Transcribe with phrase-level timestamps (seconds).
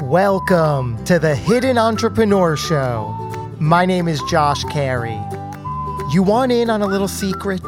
[0.00, 3.08] Welcome to the Hidden Entrepreneur Show.
[3.60, 5.20] My name is Josh Carey.
[6.10, 7.62] You want in on a little secret?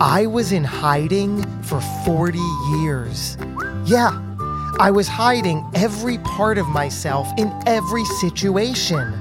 [0.00, 2.38] I was in hiding for 40
[2.78, 3.36] years.
[3.84, 4.12] Yeah,
[4.78, 9.12] I was hiding every part of myself in every situation.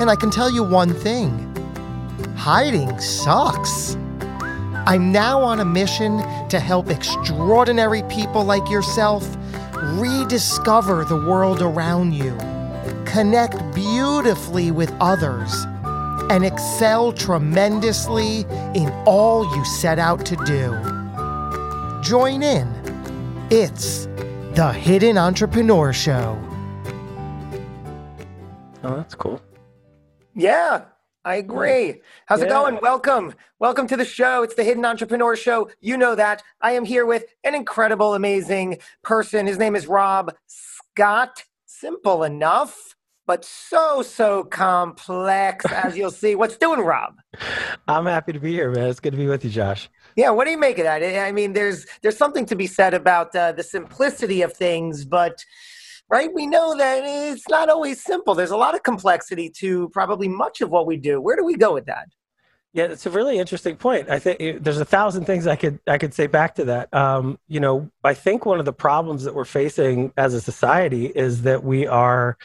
[0.00, 1.46] And I can tell you one thing
[2.36, 3.96] hiding sucks.
[4.86, 6.18] I'm now on a mission
[6.50, 9.24] to help extraordinary people like yourself
[9.82, 12.36] rediscover the world around you,
[13.04, 15.64] connect beautifully with others,
[16.30, 18.40] and excel tremendously
[18.74, 20.72] in all you set out to do.
[22.02, 22.68] Join in.
[23.50, 24.06] It's
[24.54, 26.38] the Hidden Entrepreneur Show.
[28.84, 29.40] Oh, that's cool.
[30.34, 30.84] Yeah,
[31.28, 32.00] I agree.
[32.24, 32.78] How's it going?
[32.80, 33.34] Welcome.
[33.58, 34.42] Welcome to the show.
[34.42, 35.68] It's the Hidden Entrepreneur Show.
[35.78, 36.42] You know that.
[36.62, 39.46] I am here with an incredible, amazing person.
[39.46, 41.44] His name is Rob Scott.
[41.66, 46.34] Simple enough, but so, so complex, as you'll see.
[46.34, 47.18] What's doing, Rob?
[47.86, 48.88] I'm happy to be here, man.
[48.88, 49.90] It's good to be with you, Josh.
[50.16, 51.02] Yeah, what do you make of that?
[51.02, 55.44] I mean, there's there's something to be said about uh, the simplicity of things, but
[56.08, 58.34] right, we know that it's not always simple.
[58.34, 61.20] There's a lot of complexity to probably much of what we do.
[61.20, 62.08] Where do we go with that?
[62.74, 64.10] Yeah, it's a really interesting point.
[64.10, 66.92] I think eh, there's a thousand things I could I could say back to that.
[66.92, 71.06] Um, you know, I think one of the problems that we're facing as a society
[71.06, 72.36] is that we are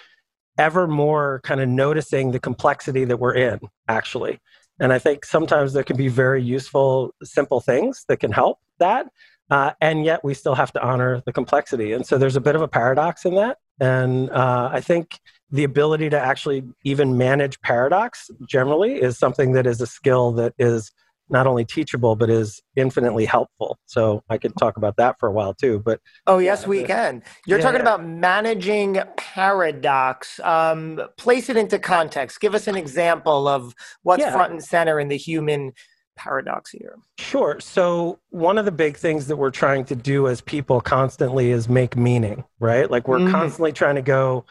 [0.58, 4.40] ever more kind of noticing the complexity that we're in, actually.
[4.80, 9.08] And I think sometimes there can be very useful, simple things that can help that.
[9.50, 11.94] Uh, and yet we still have to honor the complexity.
[11.94, 13.58] And so there's a bit of a paradox in that.
[13.80, 15.20] And uh, I think
[15.52, 20.54] the ability to actually even manage paradox generally is something that is a skill that
[20.58, 20.92] is
[21.30, 23.78] not only teachable, but is infinitely helpful.
[23.86, 25.80] So I could talk about that for a while too.
[25.80, 27.24] But Oh, yes, we can.
[27.46, 30.40] You're Yeah, talking about managing paradox.
[30.42, 32.40] Um, place it into context.
[32.40, 33.74] Give us an example of
[34.04, 34.32] what's Yeah.
[34.32, 35.74] front and center in the human
[36.16, 36.98] paradox here.
[37.20, 37.60] Sure.
[37.60, 41.68] So, one of the big things that we're trying to do as people constantly is
[41.70, 42.90] make meaning, right?
[42.90, 43.32] Like, we're Mhm.
[43.32, 44.46] constantly trying to go,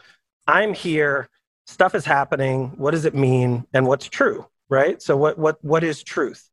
[0.47, 1.29] I'm here,
[1.65, 5.01] stuff is happening, what does it mean, and what's true, right?
[5.01, 6.49] So, what, what, what is truth?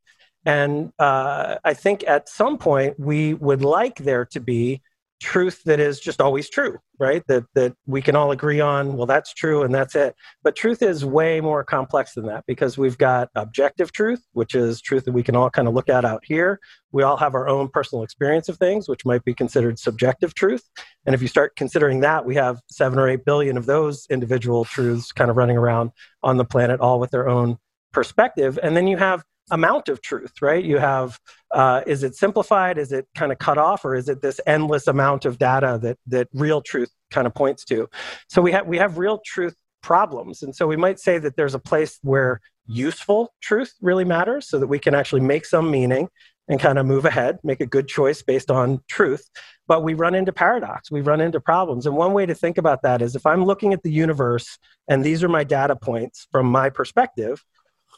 [0.47, 4.81] And uh, I think at some point we would like there to be
[5.21, 7.23] truth that is just always true, right?
[7.29, 8.97] That that we can all agree on.
[8.97, 10.15] Well, that's true, and that's it.
[10.43, 14.81] But truth is way more complex than that because we've got objective truth, which is
[14.81, 16.59] truth that we can all kind of look at out here.
[16.93, 20.69] We all have our own personal experience of things, which might be considered subjective truth.
[21.07, 24.65] And if you start considering that, we have seven or eight billion of those individual
[24.65, 25.91] truths kind of running around
[26.23, 27.59] on the planet, all with their own
[27.93, 28.59] perspective.
[28.63, 30.65] And then you have amount of truth, right?
[30.65, 31.19] You have
[31.53, 32.79] uh, is it simplified?
[32.79, 35.99] Is it kind of cut off, or is it this endless amount of data that
[36.07, 37.89] that real truth kind of points to?
[38.29, 41.55] So we have we have real truth problems, and so we might say that there's
[41.55, 46.09] a place where useful truth really matters, so that we can actually make some meaning
[46.49, 49.31] and kind of move ahead, make a good choice based on truth.
[49.69, 52.83] But we run into paradox, we run into problems, and one way to think about
[52.83, 56.47] that is if I'm looking at the universe and these are my data points from
[56.47, 57.45] my perspective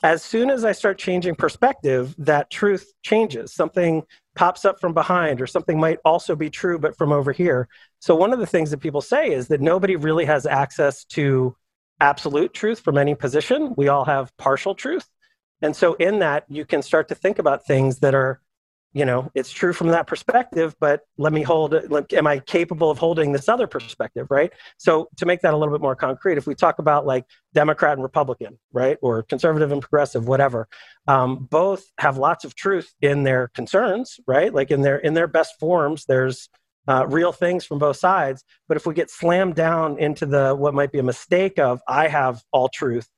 [0.02, 3.52] as soon as I start changing perspective, that truth changes.
[3.52, 4.02] Something
[4.34, 7.68] pops up from behind, or something might also be true, but from over here.
[8.00, 11.56] So, one of the things that people say is that nobody really has access to
[12.00, 13.74] absolute truth from any position.
[13.76, 15.08] We all have partial truth.
[15.60, 18.40] And so, in that, you can start to think about things that are,
[18.94, 22.90] you know, it's true from that perspective, but let me hold like, Am I capable
[22.90, 24.52] of holding this other perspective, right?
[24.76, 27.24] So, to make that a little bit more concrete, if we talk about like
[27.54, 30.68] Democrat and Republican, right, or conservative and progressive, whatever,
[31.08, 34.52] um, both have lots of truth in their concerns, right?
[34.52, 36.50] Like in their in their best forms, there's
[36.88, 38.44] uh, real things from both sides.
[38.68, 42.08] But if we get slammed down into the what might be a mistake of I
[42.08, 43.08] have all truth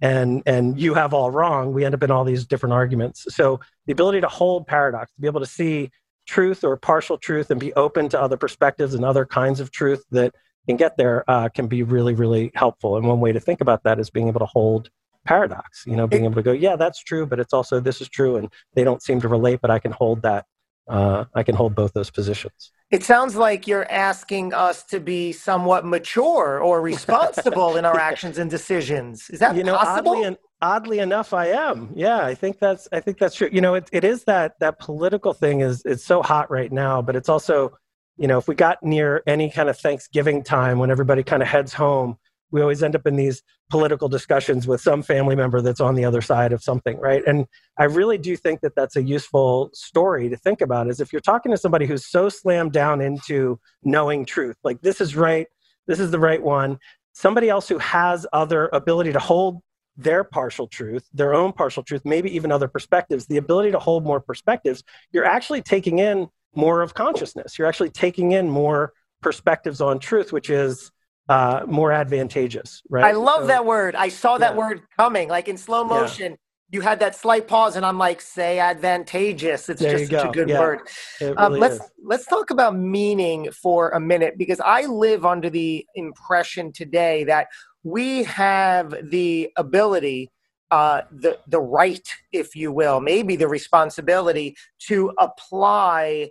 [0.00, 3.26] and and you have all wrong, we end up in all these different arguments.
[3.34, 5.90] So the ability to hold paradox, to be able to see
[6.26, 10.04] truth or partial truth, and be open to other perspectives and other kinds of truth
[10.10, 10.34] that
[10.66, 12.96] can get there, uh, can be really really helpful.
[12.96, 14.90] And one way to think about that is being able to hold
[15.24, 15.84] paradox.
[15.86, 18.36] You know, being able to go, yeah, that's true, but it's also this is true,
[18.36, 20.46] and they don't seem to relate, but I can hold that
[20.88, 22.70] uh, I can hold both those positions.
[22.90, 28.38] It sounds like you're asking us to be somewhat mature or responsible in our actions
[28.38, 29.30] and decisions.
[29.30, 30.12] Is that you know, possible?
[30.12, 31.90] Oddly, oddly enough, I am.
[31.94, 33.48] Yeah, I think that's I think that's true.
[33.52, 37.02] You know, it, it is that that political thing is it's so hot right now,
[37.02, 37.76] but it's also,
[38.16, 41.48] you know, if we got near any kind of Thanksgiving time when everybody kind of
[41.48, 42.16] heads home,
[42.50, 46.04] we always end up in these political discussions with some family member that's on the
[46.04, 47.22] other side of something, right?
[47.26, 47.46] And
[47.78, 51.20] I really do think that that's a useful story to think about is if you're
[51.20, 55.48] talking to somebody who's so slammed down into knowing truth, like this is right,
[55.88, 56.78] this is the right one,
[57.12, 59.60] somebody else who has other ability to hold
[59.96, 64.04] their partial truth, their own partial truth, maybe even other perspectives, the ability to hold
[64.04, 64.82] more perspectives,
[65.12, 67.58] you're actually taking in more of consciousness.
[67.58, 68.92] You're actually taking in more
[69.22, 70.90] perspectives on truth, which is
[71.28, 73.04] uh, more advantageous, right?
[73.04, 73.94] I love so, that word.
[73.94, 74.58] I saw that yeah.
[74.58, 76.32] word coming, like in slow motion.
[76.32, 76.38] Yeah.
[76.70, 80.32] You had that slight pause, and I'm like, "Say advantageous." It's there just such a
[80.32, 80.58] good yeah.
[80.58, 80.80] word.
[81.22, 81.90] Um, really let's is.
[82.02, 87.46] let's talk about meaning for a minute because I live under the impression today that
[87.84, 90.32] we have the ability,
[90.70, 94.56] uh, the the right, if you will, maybe the responsibility
[94.88, 96.30] to apply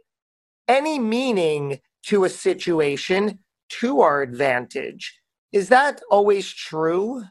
[0.68, 3.40] any meaning to a situation
[3.70, 5.20] to our advantage.
[5.52, 7.24] Is that always true?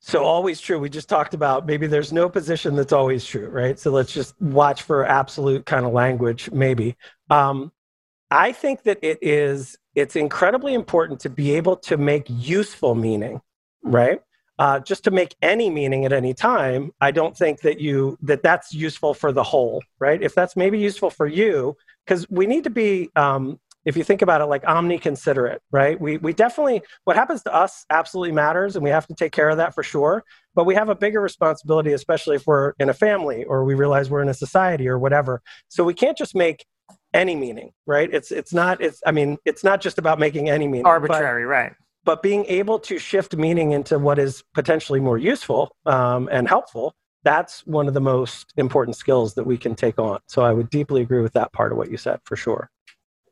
[0.00, 0.78] So always true.
[0.78, 3.78] We just talked about maybe there's no position that's always true, right?
[3.78, 6.96] So let's just watch for absolute kind of language, maybe.
[7.30, 7.72] Um,
[8.34, 13.40] I think that it is it's incredibly important to be able to make useful meaning,
[13.84, 14.20] right?
[14.58, 18.42] Uh, just to make any meaning at any time, I don't think that you that
[18.42, 20.20] that's useful for the whole, right?
[20.20, 24.20] If that's maybe useful for you, because we need to be um, if you think
[24.20, 28.82] about it like omni-considerate right we, we definitely what happens to us absolutely matters and
[28.82, 31.92] we have to take care of that for sure but we have a bigger responsibility
[31.92, 35.42] especially if we're in a family or we realize we're in a society or whatever
[35.68, 36.64] so we can't just make
[37.14, 40.68] any meaning right it's it's not it's i mean it's not just about making any
[40.68, 41.72] meaning arbitrary but, right
[42.04, 46.94] but being able to shift meaning into what is potentially more useful um, and helpful
[47.22, 50.68] that's one of the most important skills that we can take on so i would
[50.68, 52.70] deeply agree with that part of what you said for sure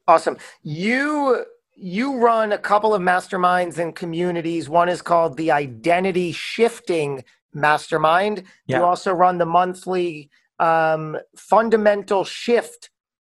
[0.08, 0.36] Awesome.
[0.62, 1.44] You
[1.74, 4.68] you run a couple of masterminds and communities.
[4.68, 7.24] One is called the Identity Shifting
[7.54, 8.44] Mastermind.
[8.66, 8.78] Yeah.
[8.78, 12.90] You also run the monthly um, Fundamental Shift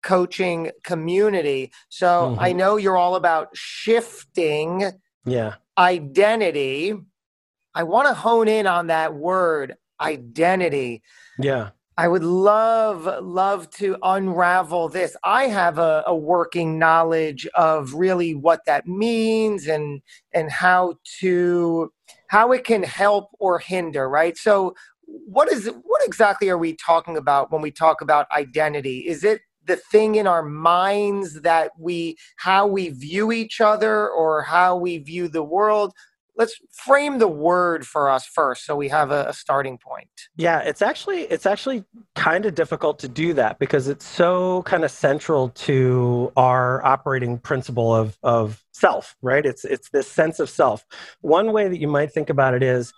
[0.07, 1.69] coaching community.
[1.89, 2.39] So mm-hmm.
[2.39, 4.89] I know you're all about shifting
[5.25, 5.55] yeah.
[5.77, 6.93] identity.
[7.75, 11.03] I want to hone in on that word identity.
[11.37, 11.71] Yeah.
[11.97, 15.17] I would love, love to unravel this.
[15.25, 20.01] I have a, a, working knowledge of really what that means and
[20.31, 21.91] and how to
[22.27, 24.37] how it can help or hinder, right?
[24.37, 24.75] So
[25.07, 28.99] what is what exactly are we talking about when we talk about identity?
[28.99, 34.41] Is it the thing in our minds that we how we view each other or
[34.41, 35.93] how we view the world.
[36.35, 40.09] Let's frame the word for us first so we have a, a starting point.
[40.35, 41.83] Yeah it's actually it's actually
[42.15, 47.39] kind of difficult to do that because it's so kind of central to our operating
[47.39, 49.45] principle of of self right?
[49.45, 50.85] It's it's this sense of self.
[51.21, 52.93] One way that you might think about it is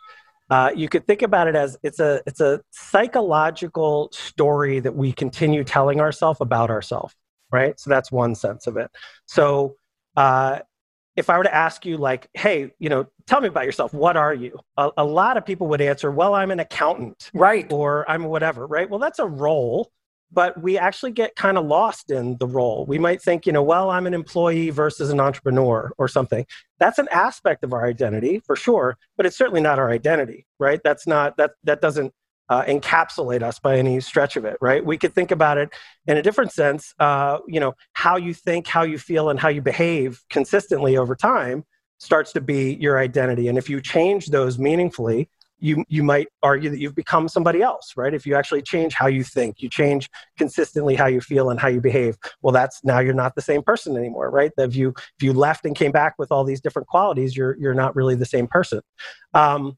[0.50, 5.12] uh, you could think about it as it's a it's a psychological story that we
[5.12, 7.16] continue telling ourselves about ourselves
[7.51, 8.90] right so that's one sense of it
[9.25, 9.75] so
[10.18, 10.60] uh,
[11.19, 13.94] if I were to ask you, like, hey, you know, tell me about yourself.
[13.94, 14.57] What are you?
[14.78, 17.29] A, a, lot of people would answer, well, I'm an accountant.
[17.34, 17.72] Right.
[17.72, 18.89] Or I'm whatever, right?
[18.89, 19.91] Well, that's a role,
[20.31, 22.86] but we actually get kind of lost in the role.
[22.88, 26.45] We might think, you know, well, I'm an employee versus an entrepreneur or something.
[26.79, 30.79] That's an aspect of our identity for sure, but it's certainly not our identity, right?
[30.83, 32.13] That's not, that, that doesn't
[32.50, 34.83] uh, encapsulate us by any stretch of it, right?
[34.83, 35.69] We could think about it
[36.07, 36.93] in a different sense.
[37.00, 41.15] Uh, you know, how you think, how you feel, and how you behave consistently over
[41.15, 41.63] time
[42.00, 43.48] starts to be your identity.
[43.48, 45.29] And if you change those meaningfully,
[45.60, 48.13] you you might argue that you've become somebody else, right?
[48.13, 51.68] If you actually change how you think, you change consistently how you feel and how
[51.68, 52.18] you behave.
[52.42, 54.51] Well, that's now you're not the same person anymore, right?
[54.58, 57.74] If you if you left and came back with all these different qualities, you're you're
[57.74, 58.82] not really the same person.
[59.34, 59.78] Um,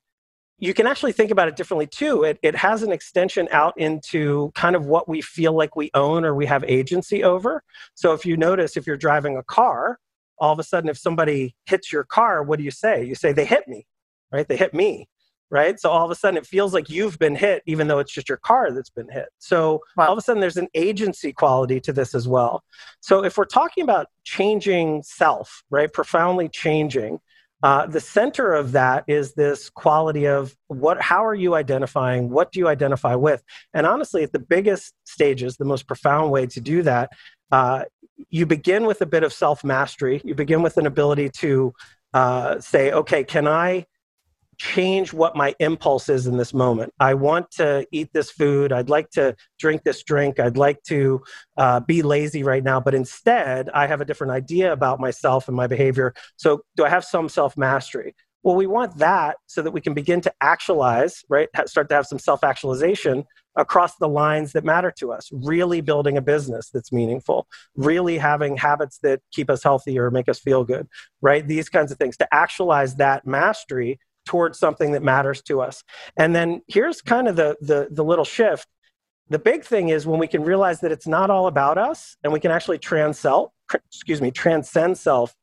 [0.62, 2.24] you can actually think about it differently too.
[2.24, 6.24] It, it has an extension out into kind of what we feel like we own
[6.24, 7.64] or we have agency over.
[7.96, 9.98] So if you notice, if you're driving a car,
[10.38, 13.04] all of a sudden, if somebody hits your car, what do you say?
[13.04, 13.88] You say, they hit me,
[14.32, 14.48] right?
[14.48, 15.10] They hit me,
[15.52, 15.80] right?
[15.80, 18.30] So all of a sudden, it feels like you've been hit, even though it's just
[18.30, 19.28] your car that's been hit.
[19.38, 20.08] So wow.
[20.08, 22.64] all of a sudden, there's an agency quality to this as well.
[23.02, 25.92] So if we're talking about changing self, right?
[25.92, 27.20] Profoundly changing,
[27.64, 32.52] uh, the center of that is this quality of what how are you identifying what
[32.52, 33.44] do you identify with
[33.76, 37.12] and honestly at the biggest stages the most profound way to do that
[37.52, 37.84] uh,
[38.32, 41.72] you begin with a bit of self mastery you begin with an ability to
[42.16, 43.86] uh, say okay can i
[44.62, 46.94] change what my impulse is in this moment.
[47.00, 48.72] I want to eat this food.
[48.72, 50.40] I'd like to drink this drink.
[50.40, 51.24] I'd like to
[51.58, 52.80] uh, be lazy right now.
[52.80, 56.14] But instead, I have a different idea about myself and my behavior.
[56.36, 58.14] So, do I have some self mastery?
[58.44, 61.50] Well, we want that so that we can begin to actualize, right?
[61.66, 63.26] Start to have some self actualization
[63.56, 65.28] across the lines that matter to us.
[65.34, 70.30] Really building a business that's meaningful, really having habits that keep us healthy or make
[70.30, 70.88] us feel good,
[71.20, 71.48] right?
[71.48, 72.16] These kinds of things.
[72.18, 75.84] To actualize that mastery towards something that matters to us.
[76.18, 78.68] And then here's kind of the, the, the little shift.
[79.30, 82.34] The big thing is when we can realize that it's not all about us and
[82.34, 85.34] we can actually transcend, excuse me, transcend self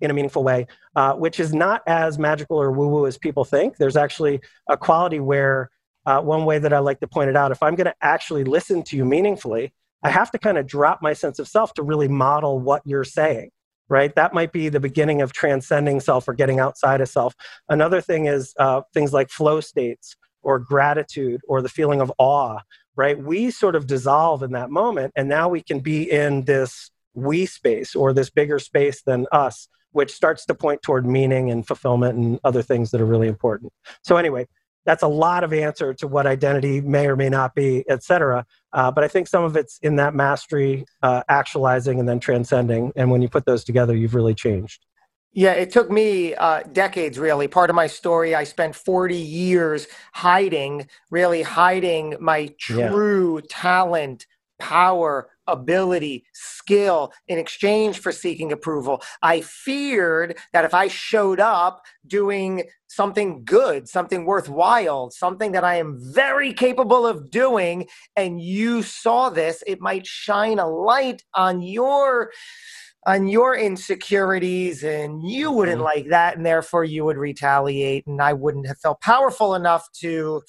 [0.00, 3.44] in a meaningful way, uh, which is not as magical or woo woo as people
[3.44, 3.76] think.
[3.76, 5.70] There's actually a quality where,
[6.06, 8.44] uh, one way that I like to point it out, if I'm going to actually
[8.44, 9.72] listen to you meaningfully,
[10.02, 13.04] I have to kind of drop my sense of self to really model what you're
[13.04, 13.50] saying
[13.88, 14.14] right?
[14.14, 17.34] That might be the beginning of transcending self or getting outside of self.
[17.68, 22.58] Another thing is uh, things like flow states or gratitude or the feeling of awe,
[22.96, 23.18] right?
[23.18, 27.46] We sort of dissolve in that moment, and now we can be in this we
[27.46, 32.18] space or this bigger space than us, which starts to point toward meaning and fulfillment
[32.18, 33.72] and other things that are really important.
[34.02, 34.46] So, anyway,
[34.84, 38.46] that's a lot of answer to what identity may or may not be, et cetera.
[38.72, 42.92] Uh, but I think some of it's in that mastery, uh, actualizing, and then transcending.
[42.96, 44.84] And when you put those together, you've really changed.
[45.32, 47.48] Yeah, it took me uh, decades, really.
[47.48, 53.46] Part of my story, I spent 40 years hiding, really hiding my true yeah.
[53.48, 54.26] talent,
[54.60, 59.02] power, ability, skill in exchange for seeking approval.
[59.22, 65.76] I feared that if I showed up doing something good, something worthwhile, something that I
[65.76, 71.62] am very capable of doing, and you saw this, it might shine a light on
[71.62, 72.30] your
[73.06, 75.84] on your insecurities and you wouldn't mm-hmm.
[75.84, 80.42] like that and therefore you would retaliate and I wouldn't have felt powerful enough to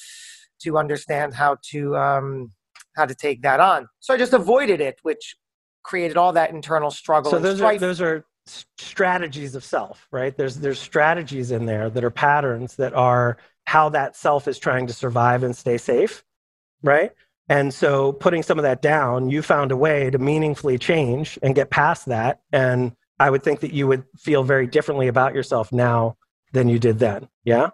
[0.62, 2.52] to understand how to um
[2.96, 3.88] how to take that on.
[4.00, 5.36] So I just avoided it, which
[5.84, 7.32] created all that internal struggle.
[7.32, 7.78] So those strife.
[7.78, 8.26] are those are
[8.78, 10.36] strategies of self, right?
[10.36, 14.88] There's there's strategies in there that are patterns that are how that self is trying
[14.88, 16.24] to survive and stay safe,
[16.84, 17.12] right?
[17.48, 21.54] And so putting some of that down, you found a way to meaningfully change and
[21.54, 22.42] get past that.
[22.52, 26.18] And I would think that you would feel very differently about yourself now
[26.54, 27.30] than you did then.
[27.44, 27.70] Yeah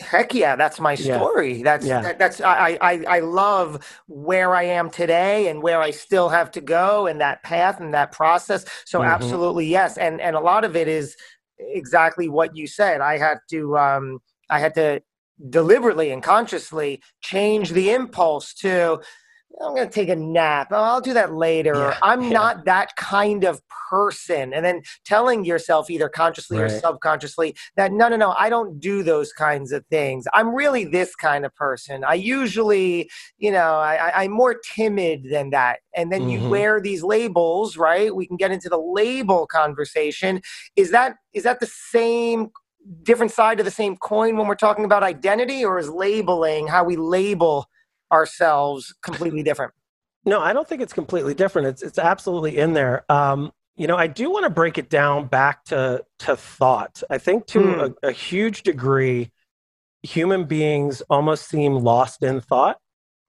[0.00, 1.64] heck yeah that's my story yeah.
[1.64, 2.00] that's yeah.
[2.00, 6.50] That, that's I, I i love where i am today and where i still have
[6.52, 9.10] to go and that path and that process so mm-hmm.
[9.10, 11.16] absolutely yes and and a lot of it is
[11.58, 15.02] exactly what you said i had to um i had to
[15.48, 19.00] deliberately and consciously change the impulse to
[19.60, 20.68] I'm going to take a nap.
[20.70, 21.74] Oh, I'll do that later.
[21.74, 22.30] Yeah, I'm yeah.
[22.30, 24.54] not that kind of person.
[24.54, 26.70] And then telling yourself, either consciously right.
[26.70, 30.26] or subconsciously, that no, no, no, I don't do those kinds of things.
[30.32, 32.04] I'm really this kind of person.
[32.04, 35.80] I usually, you know, I, am more timid than that.
[35.94, 36.44] And then mm-hmm.
[36.44, 38.14] you wear these labels, right?
[38.14, 40.40] We can get into the label conversation.
[40.76, 42.50] Is that is that the same
[43.02, 46.84] different side of the same coin when we're talking about identity, or is labeling how
[46.84, 47.66] we label?
[48.12, 49.72] Ourselves completely different?
[50.24, 51.68] No, I don't think it's completely different.
[51.68, 53.10] It's it's absolutely in there.
[53.10, 57.02] Um, you know, I do want to break it down back to to thought.
[57.08, 57.94] I think to mm.
[58.02, 59.32] a, a huge degree,
[60.02, 62.78] human beings almost seem lost in thought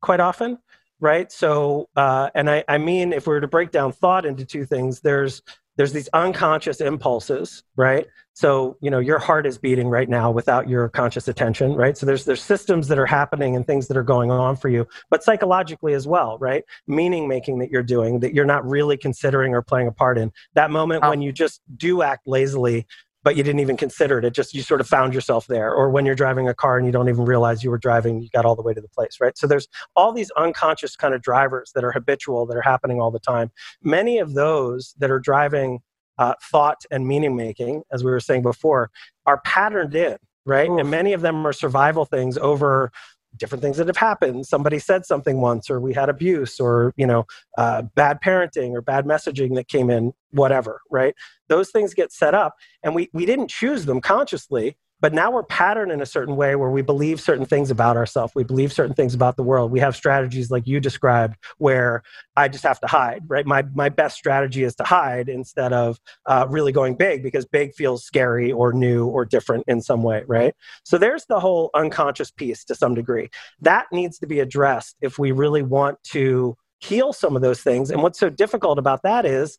[0.01, 0.57] quite often,
[0.99, 1.31] right?
[1.31, 4.65] So, uh, and I, I mean, if we were to break down thought into two
[4.65, 5.41] things, there's
[5.77, 8.07] there's these unconscious impulses, right?
[8.41, 11.95] So, you know, your heart is beating right now without your conscious attention, right?
[11.95, 14.87] So there's there's systems that are happening and things that are going on for you,
[15.11, 16.63] but psychologically as well, right?
[16.87, 20.31] Meaning making that you're doing that you're not really considering or playing a part in.
[20.55, 21.11] That moment oh.
[21.11, 22.87] when you just do act lazily
[23.23, 24.25] but you didn't even consider it.
[24.25, 25.71] It just you sort of found yourself there.
[25.71, 28.29] Or when you're driving a car and you don't even realize you were driving, you
[28.33, 29.37] got all the way to the place, right?
[29.37, 33.11] So there's all these unconscious kind of drivers that are habitual, that are happening all
[33.11, 33.51] the time.
[33.83, 35.81] Many of those that are driving
[36.21, 38.91] uh, thought and meaning making, as we were saying before,
[39.25, 40.69] are patterned in, right?
[40.69, 40.79] Oof.
[40.79, 42.91] And many of them are survival things over
[43.37, 47.07] different things that have happened somebody said something once or we had abuse or you
[47.07, 47.25] know
[47.57, 51.15] uh, bad parenting or bad messaging that came in whatever right
[51.47, 55.43] those things get set up and we, we didn't choose them consciously But now we're
[55.43, 58.33] patterned in a certain way where we believe certain things about ourselves.
[58.35, 59.71] We believe certain things about the world.
[59.71, 62.03] We have strategies like you described where
[62.37, 63.45] I just have to hide, right?
[63.45, 67.73] My, my best strategy is to hide instead of uh, really going big because big
[67.73, 70.53] feels scary or new or different in some way, right?
[70.83, 73.29] So there's the whole unconscious piece to some degree.
[73.59, 77.91] That needs to be addressed if we really want to heal some of those things.
[77.91, 79.57] And what's so difficult about that is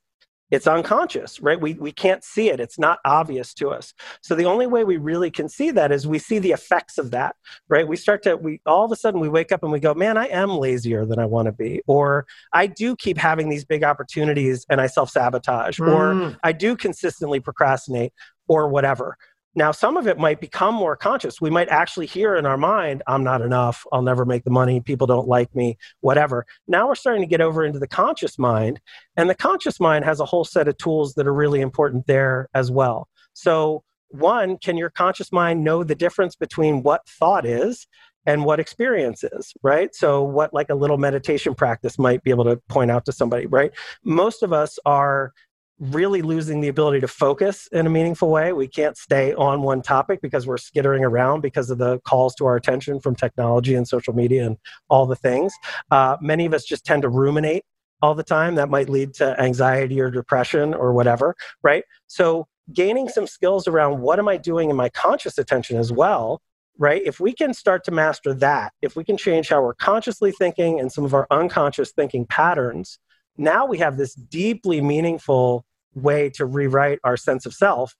[0.52, 1.58] it's unconscious, right?
[1.58, 2.60] We, we can't see it.
[2.60, 3.94] It's not obvious to us.
[4.20, 7.10] So the only way we really can see that is we see the effects of
[7.12, 7.36] that,
[7.70, 7.88] right?
[7.88, 10.18] We start to, we all of a sudden we wake up and we go, man,
[10.18, 11.80] I am lazier than I want to be.
[11.86, 15.80] Or I do keep having these big opportunities and I self sabotage.
[15.80, 15.88] Mm.
[15.88, 18.12] Or I do consistently procrastinate
[18.46, 19.16] or whatever.
[19.54, 21.40] Now, some of it might become more conscious.
[21.40, 23.84] We might actually hear in our mind, I'm not enough.
[23.92, 24.80] I'll never make the money.
[24.80, 26.46] People don't like me, whatever.
[26.66, 28.80] Now we're starting to get over into the conscious mind.
[29.16, 32.48] And the conscious mind has a whole set of tools that are really important there
[32.54, 33.08] as well.
[33.34, 37.86] So, one, can your conscious mind know the difference between what thought is
[38.26, 39.94] and what experience is, right?
[39.94, 43.46] So, what like a little meditation practice might be able to point out to somebody,
[43.46, 43.72] right?
[44.04, 45.32] Most of us are
[45.78, 48.52] really losing the ability to focus in a meaningful way.
[48.52, 52.46] We can't stay on one topic because we're skittering around because of the calls to
[52.46, 54.56] our attention from technology and social media and
[54.88, 55.52] all the things.
[55.90, 57.64] Uh, many of us just tend to ruminate
[58.00, 58.54] all the time.
[58.54, 61.84] That might lead to anxiety or depression or whatever, right?
[62.06, 66.40] So, gaining some skills around what am I doing in my conscious attention as well
[66.78, 67.02] right?
[67.04, 70.80] If we can start to master that, if we can change how we're consciously thinking
[70.80, 72.98] and some of our unconscious thinking patterns,
[73.36, 77.94] now we have this deeply meaningful way to rewrite our sense of self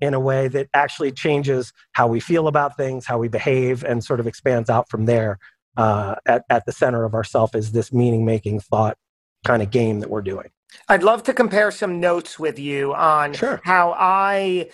[0.00, 4.04] in a way that actually changes how we feel about things, how we behave, and
[4.04, 5.38] sort of expands out from there.
[5.76, 8.96] Uh, at, at the center of ourself is this meaning making thought
[9.44, 10.48] kind of game that we're doing.
[10.88, 13.60] I'd love to compare some notes with you on sure.
[13.62, 14.70] how I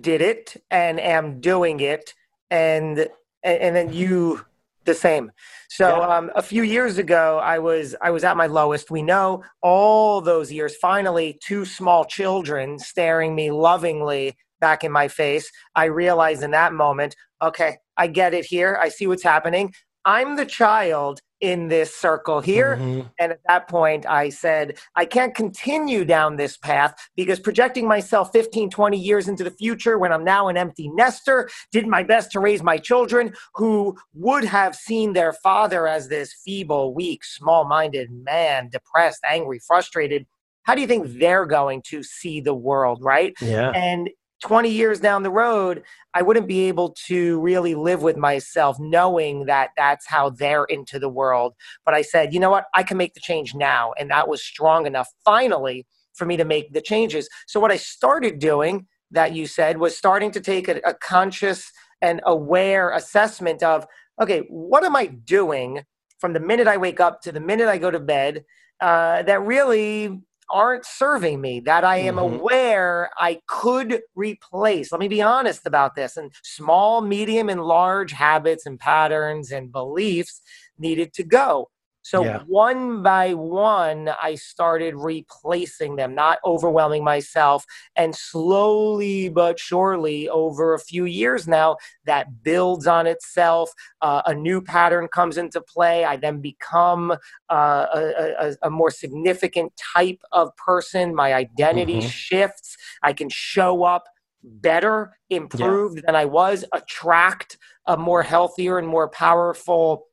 [0.00, 2.14] did it and am doing it,
[2.50, 3.08] and
[3.42, 4.44] and then you
[4.86, 5.30] the same.
[5.68, 6.16] So yeah.
[6.16, 8.90] um, a few years ago, I was I was at my lowest.
[8.90, 10.76] We know all those years.
[10.76, 15.50] Finally, two small children staring me lovingly back in my face.
[15.74, 18.78] I realized in that moment, okay, I get it here.
[18.80, 19.74] I see what's happening.
[20.04, 22.76] I'm the child in this circle here.
[22.76, 23.08] Mm-hmm.
[23.18, 28.32] And at that point, I said, I can't continue down this path because projecting myself
[28.32, 32.32] 15, 20 years into the future when I'm now an empty nester, did my best
[32.32, 37.64] to raise my children who would have seen their father as this feeble, weak, small
[37.64, 40.26] minded man, depressed, angry, frustrated.
[40.62, 43.34] How do you think they're going to see the world, right?
[43.40, 43.70] Yeah.
[43.70, 44.10] And
[44.46, 45.82] 20 years down the road,
[46.14, 51.00] I wouldn't be able to really live with myself knowing that that's how they're into
[51.00, 51.54] the world.
[51.84, 52.66] But I said, you know what?
[52.72, 53.92] I can make the change now.
[53.98, 57.28] And that was strong enough finally for me to make the changes.
[57.48, 61.72] So, what I started doing that you said was starting to take a, a conscious
[62.00, 63.84] and aware assessment of,
[64.22, 65.82] okay, what am I doing
[66.20, 68.44] from the minute I wake up to the minute I go to bed
[68.80, 72.36] uh, that really aren't serving me that I am mm-hmm.
[72.36, 74.92] aware I could replace.
[74.92, 76.16] Let me be honest about this.
[76.16, 80.40] And small, medium, and large habits and patterns and beliefs
[80.78, 81.70] needed to go.
[82.06, 82.42] So yeah.
[82.46, 87.64] one by one, I started replacing them, not overwhelming myself.
[87.96, 93.72] And slowly but surely, over a few years now, that builds on itself.
[94.00, 96.04] Uh, a new pattern comes into play.
[96.04, 97.10] I then become
[97.50, 101.12] uh, a, a, a, more significant type of person.
[101.12, 102.08] My identity mm-hmm.
[102.08, 102.76] shifts.
[103.02, 104.04] I can show up
[104.44, 106.02] better, improved yeah.
[106.06, 110.06] than I was, attract a more healthier and more powerful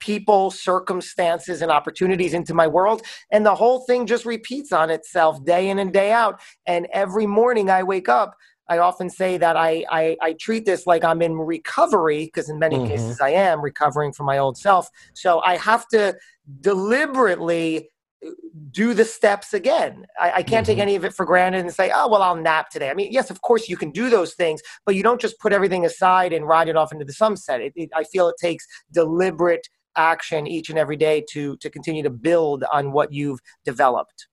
[0.00, 3.02] people, circumstances, and opportunities into my world.
[3.30, 6.40] And the whole thing just repeats on itself day in and day out.
[6.66, 8.36] And every morning I wake up,
[8.68, 12.58] I often say that I, I, I treat this like I'm in recovery, because in
[12.58, 12.88] many mm-hmm.
[12.88, 14.90] cases I am recovering from my old self.
[15.14, 16.16] So I have to
[16.62, 17.90] deliberately
[18.26, 18.30] uh,
[18.72, 20.04] do the steps again.
[20.20, 20.72] I, I can't mm-hmm.
[20.72, 22.90] take any of it for granted and say, oh, well, I'll nap today.
[22.90, 25.52] I mean, yes, of course you can do those things, but you don't just put
[25.52, 27.60] everything aside and ride it off into the sunset.
[27.60, 32.02] It, it, I feel it takes deliberate action each and every day to to continue
[32.02, 34.26] to build on what you've developed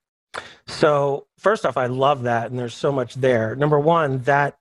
[0.67, 4.57] so first off i love that and there's so much there number one that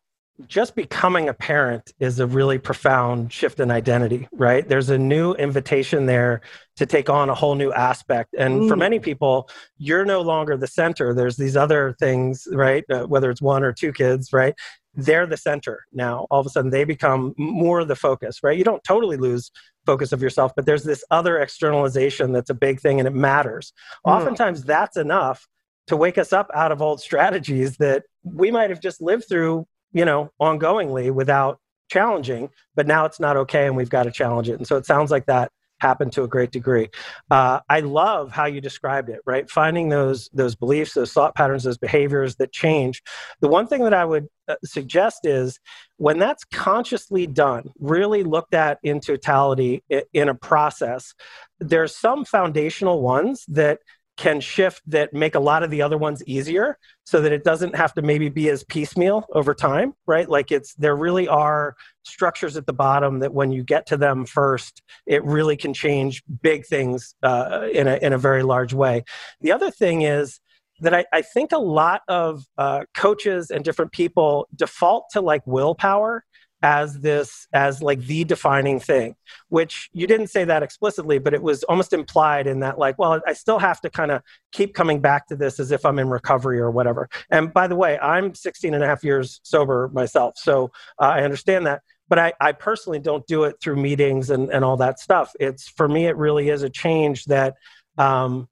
[0.47, 4.67] just becoming a parent is a really profound shift in identity, right?
[4.67, 6.41] There's a new invitation there
[6.77, 8.35] to take on a whole new aspect.
[8.37, 11.15] And for many people, you're no longer the center.
[11.15, 12.85] There's these other things, right?
[12.91, 14.55] Uh, whether it's one or two kids, right?
[14.95, 16.27] They're the center now.
[16.31, 18.57] All of a sudden, they become more the focus, right?
[18.57, 19.51] You don't totally lose
[19.87, 23.73] focus of yourself, but there's this other externalization that's a big thing and it matters.
[24.07, 24.13] Mm.
[24.13, 25.47] Oftentimes, that's enough
[25.87, 29.67] to wake us up out of old strategies that we might have just lived through,
[29.93, 31.59] you know, ongoingly without
[31.91, 34.59] challenging, but now it's not okay and we've got to challenge it.
[34.59, 35.51] And so it sounds like that
[35.83, 36.89] happened to a great degree.
[37.31, 39.51] Uh, I love how you described it, right?
[39.51, 43.03] Finding those those beliefs, those thought patterns, those behaviors that change.
[43.41, 45.59] The one thing that I would uh, suggest is
[45.97, 51.15] when that's consciously done, really looked at in totality in a process,
[51.61, 53.81] there's some foundational ones that
[54.17, 57.75] can shift that make a lot of the other ones easier so that it doesn't
[57.75, 60.29] have to maybe be as piecemeal over time right?
[60.29, 64.27] Like it's there really are structures at the bottom that when you get to them
[64.27, 69.05] first it really can change big things uh, in, a, in a very large way.
[69.41, 70.41] The other thing is
[70.81, 75.43] that I, I think a lot of uh, coaches and different people default to like
[75.47, 76.25] willpower
[76.63, 79.15] as this as like the defining thing
[79.49, 83.21] which you didn't say that explicitly but it was almost implied in that like well
[83.27, 84.23] i still have to kind of
[84.53, 87.09] keep coming back to this as if i'm in recovery or whatever.
[87.31, 90.71] And by the way i'm 16 and a half years sober myself so
[91.01, 91.83] uh, i understand that.
[92.09, 95.33] But I, I personally don't do it through meetings and, and all that stuff.
[95.41, 97.55] It's for me it really is a change that
[97.97, 98.49] um,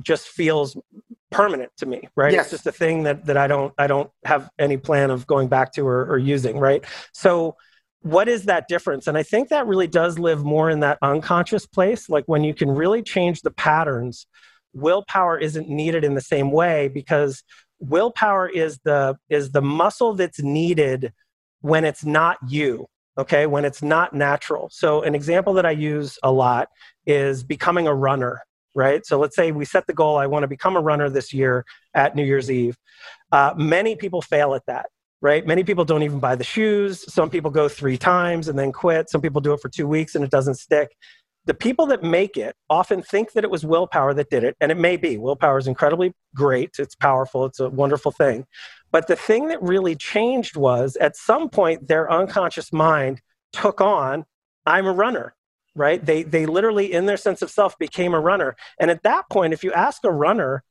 [0.00, 0.76] just feels
[1.30, 2.32] permanent to me right?
[2.32, 2.46] Yes.
[2.46, 5.48] it's just a thing that that i don't i don't have any plan of going
[5.48, 6.84] back to or, or using right?
[7.12, 7.56] So
[8.02, 9.06] what is that difference?
[9.06, 12.08] And i think that really does live more in that unconscious place.
[12.08, 14.26] Like when you can really change the patterns
[14.74, 17.42] willpower isn't needed in the same way because
[17.78, 21.12] willpower is the is the muscle that's needed
[21.60, 22.86] when it's not you
[23.18, 23.46] okay?
[23.46, 24.70] When it's not natural.
[24.72, 26.68] So an example that i use a lot
[27.06, 28.42] is becoming a runner
[28.74, 29.04] right?
[29.06, 31.64] So let's say we set the goal I want to become a runner this year
[31.94, 32.76] at New Year's Eve.
[33.30, 34.86] Uh, many people fail at that,
[35.20, 35.46] right?
[35.46, 37.12] Many people don't even buy the shoes.
[37.12, 39.10] Some people go three times and then quit.
[39.10, 40.96] Some people do it for two weeks and it doesn't stick.
[41.44, 44.70] The people that make it often think that it was willpower that did it, and
[44.70, 45.18] it may be.
[45.18, 48.46] Willpower is incredibly great, it's powerful, it's a wonderful thing.
[48.92, 54.24] But the thing that really changed was at some point, their unconscious mind took on,
[54.66, 55.34] I'm a runner
[55.74, 56.04] right?
[56.04, 58.56] They they literally in their sense of self became a runner.
[58.80, 60.62] And at that point, if you ask a runner,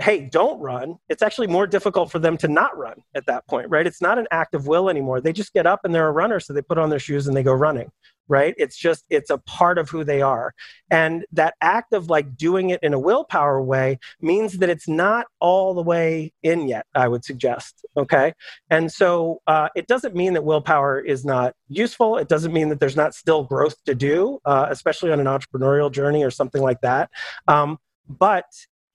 [0.00, 3.68] hey, don't run, it's actually more difficult for them to not run at that point,
[3.68, 3.86] right?
[3.86, 5.20] It's not an act of will anymore.
[5.20, 7.36] They just get up and they're a runner, so they put on their shoes and
[7.36, 7.90] they go running
[8.28, 8.54] right?
[8.58, 10.54] It's just it's a part of who they are.
[10.90, 15.26] And that act of like doing it in a willpower way means that it's not
[15.40, 18.32] all the way in yet i would suggest okay?
[18.70, 22.16] And so uh, it doesn't mean that willpower is not useful.
[22.16, 25.90] It doesn't mean that there's not still growth to do uh, especially on an entrepreneurial
[25.90, 27.10] journey or something like that.
[27.46, 28.46] Um, but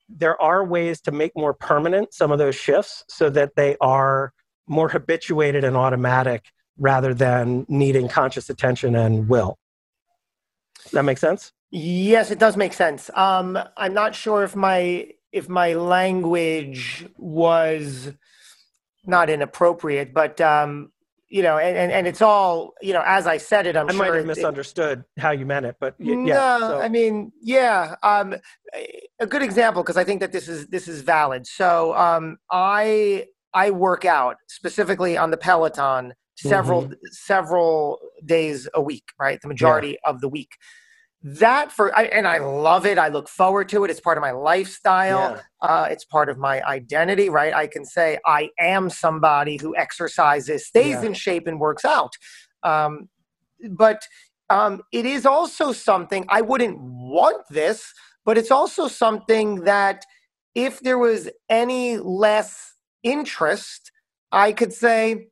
[0.10, 4.34] there are ways to make more permanent some of those shifts so that they are
[4.68, 6.46] more habituated and automatic
[6.78, 9.58] rather than needing conscious attention and will.
[10.84, 11.52] Does that make sense?
[11.72, 13.10] Yes, it does make sense.
[13.16, 18.14] Um, I'm not sure if my if my language was
[19.06, 20.92] not inappropriate, but um,
[21.30, 23.02] you know, and, and it's all you know.
[23.04, 25.78] As I said it, I'm I sure might have misunderstood it, how you meant it,
[25.80, 26.60] but y- no, yeah.
[26.60, 26.80] So.
[26.80, 27.96] I mean, yeah.
[28.04, 28.36] Um,
[29.20, 31.48] a good example because I think that this is this is valid.
[31.48, 36.94] So um, I I work out specifically on the Peloton several mm-hmm.
[37.12, 39.42] several days a week, right?
[39.42, 40.10] The majority yeah.
[40.10, 40.58] of the week.
[41.26, 42.98] That for I, and I love it.
[42.98, 43.92] I look forward to it.
[43.92, 45.36] It's part of my lifestyle.
[45.36, 45.68] Yeah.
[45.68, 47.54] Uh, it's part of my identity, right?
[47.54, 51.04] I can say I am somebody who exercises, stays yeah.
[51.04, 52.14] in shape, and works out.
[52.62, 53.08] Um,
[53.72, 54.02] but
[54.50, 57.94] um, it is also something I wouldn't want this,
[58.26, 60.04] but it's also something that
[60.56, 63.92] if there was any less interest,
[64.32, 65.28] I could say,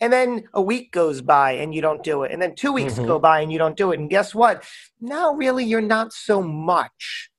[0.00, 2.32] and then a week goes by and you don't do it.
[2.32, 3.06] And then two weeks mm-hmm.
[3.06, 4.00] go by and you don't do it.
[4.00, 4.64] And guess what?
[5.00, 7.30] Now, really, you're not so much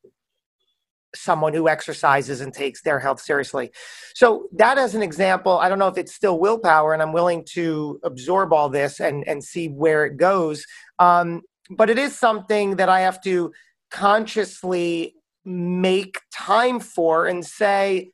[1.15, 3.71] someone who exercises and takes their health seriously.
[4.13, 7.45] So, that as an example, I don't know if it's still willpower, and I'm willing
[7.53, 10.65] to absorb all this and, and see where it goes.
[10.99, 13.51] Um, but it is something that I have to
[13.91, 18.11] consciously make time for and say,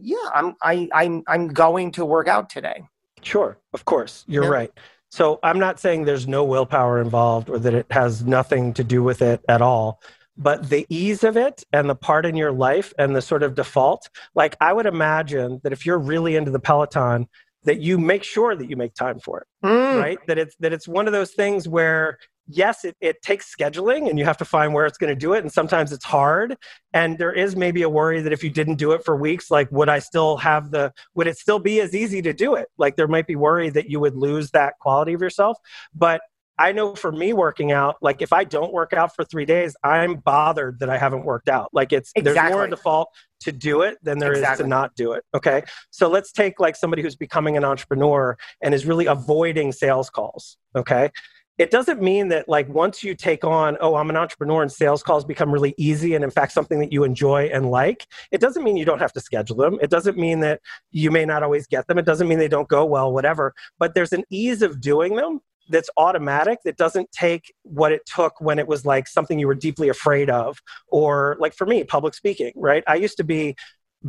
[0.00, 2.82] yeah, I'm I, I'm I'm going to work out today.
[3.22, 4.50] Sure, of course, you're yeah.
[4.50, 4.72] right.
[5.10, 9.02] So I'm not saying there's no willpower involved or that it has nothing to do
[9.02, 10.00] with it at all.
[10.36, 13.54] But the ease of it and the part in your life and the sort of
[13.54, 17.26] default, like I would imagine that if you're really into the Peloton,
[17.64, 20.00] that you make sure that you make time for it, mm.
[20.00, 20.18] right?
[20.28, 22.18] That it's that it's one of those things where
[22.48, 25.34] yes, it, it takes scheduling and you have to find where it's going to do
[25.34, 25.40] it.
[25.40, 26.56] And sometimes it's hard.
[26.92, 29.70] And there is maybe a worry that if you didn't do it for weeks, like,
[29.70, 32.68] would I still have the, would it still be as easy to do it?
[32.78, 35.58] Like, there might be worry that you would lose that quality of yourself.
[35.94, 36.22] But
[36.58, 39.76] I know for me working out, like if I don't work out for three days,
[39.84, 41.68] I'm bothered that I haven't worked out.
[41.72, 42.42] Like it's Exactly.
[42.42, 43.10] there's more default
[43.42, 44.64] to do it than there is Exactly.
[44.64, 45.22] to not do it.
[45.32, 45.62] Okay.
[45.90, 50.56] So let's take like somebody who's becoming an entrepreneur and is really avoiding sales calls.
[50.74, 51.12] Okay.
[51.58, 55.02] It doesn't mean that like once you take on, oh, I'm an entrepreneur and sales
[55.02, 58.62] calls become really easy and in fact something that you enjoy and like, it doesn't
[58.62, 59.78] mean you don't have to schedule them.
[59.82, 60.60] It doesn't mean that
[60.92, 61.98] you may not always get them.
[61.98, 63.54] It doesn't mean they don't go well, whatever.
[63.78, 68.40] But there's an ease of doing them that's automatic that doesn't take what it took
[68.40, 72.14] when it was like something you were deeply afraid of or like for me public
[72.14, 73.54] speaking right i used to be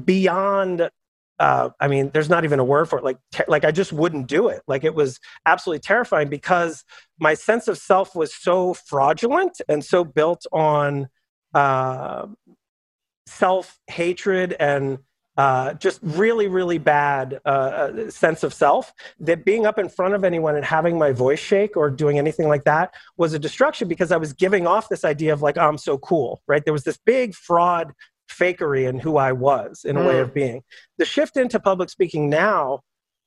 [0.05, 0.89] beyond
[1.39, 3.93] uh, i mean there's not even a word for it like te- like i just
[3.93, 6.83] wouldn't do it like it was absolutely terrifying because
[7.19, 11.07] my sense of self was so fraudulent and so built on
[11.53, 12.27] uh,
[13.25, 14.99] self hatred and
[15.39, 18.93] uh, just really, really bad uh, uh, sense of self.
[19.21, 22.49] That being up in front of anyone and having my voice shake or doing anything
[22.49, 25.65] like that was a destruction because I was giving off this idea of like, oh,
[25.65, 26.61] I'm so cool, right?
[26.65, 27.93] There was this big fraud
[28.29, 30.21] fakery in who I was in a way Mm.
[30.21, 30.63] of being.
[30.97, 32.81] The shift into public speaking now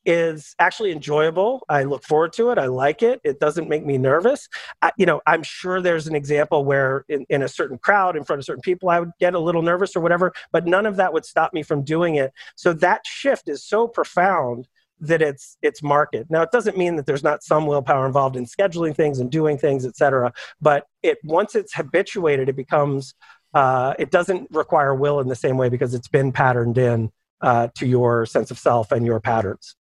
[0.05, 1.63] is actually enjoyable.
[1.69, 2.57] I look forward to it.
[2.57, 3.21] I like it.
[3.23, 4.49] It doesn't make me nervous.
[4.81, 8.25] I, you know, I'm sure there's an example where in, in a certain crowd, in
[8.25, 10.97] front of certain people, I would get a little nervous or whatever, but none of
[10.97, 12.33] that would stop me from doing it.
[12.55, 14.67] So that shift is so profound
[14.99, 16.27] that it's it's market.
[16.29, 19.57] Now it doesn't mean that there's not some willpower involved in scheduling things and doing
[19.57, 20.33] things, et cetera.
[20.61, 23.13] But it once it's habituated, it becomes
[23.53, 27.11] uh, it doesn't require will in the same way because it's been patterned in
[27.41, 29.75] uh, to your sense of self and your patterns.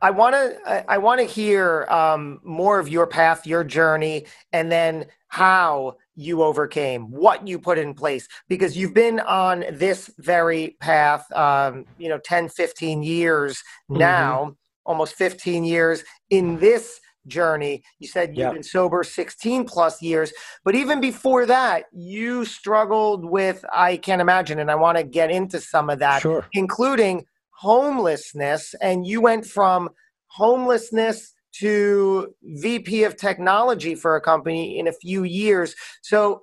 [0.00, 4.70] I want to I, want to hear um, more of your path, your journey, and
[4.70, 10.76] then how you overcame, what you put in place, because you've been on this very
[10.80, 13.98] path, um, you know, 10, 15 years Mhm.
[13.98, 14.56] now,
[14.86, 17.82] almost 15 years in this journey.
[17.98, 18.50] You said you've Yeah.
[18.50, 20.32] been sober 16 plus years,
[20.64, 25.30] but even before that, you struggled with, I can't imagine, and I want to get
[25.30, 26.48] into some of that Sure.
[26.52, 27.26] including
[27.58, 28.74] homelessness.
[28.80, 29.90] And you went from
[30.28, 35.74] homelessness to VP of technology for a company in a few years.
[36.02, 36.42] So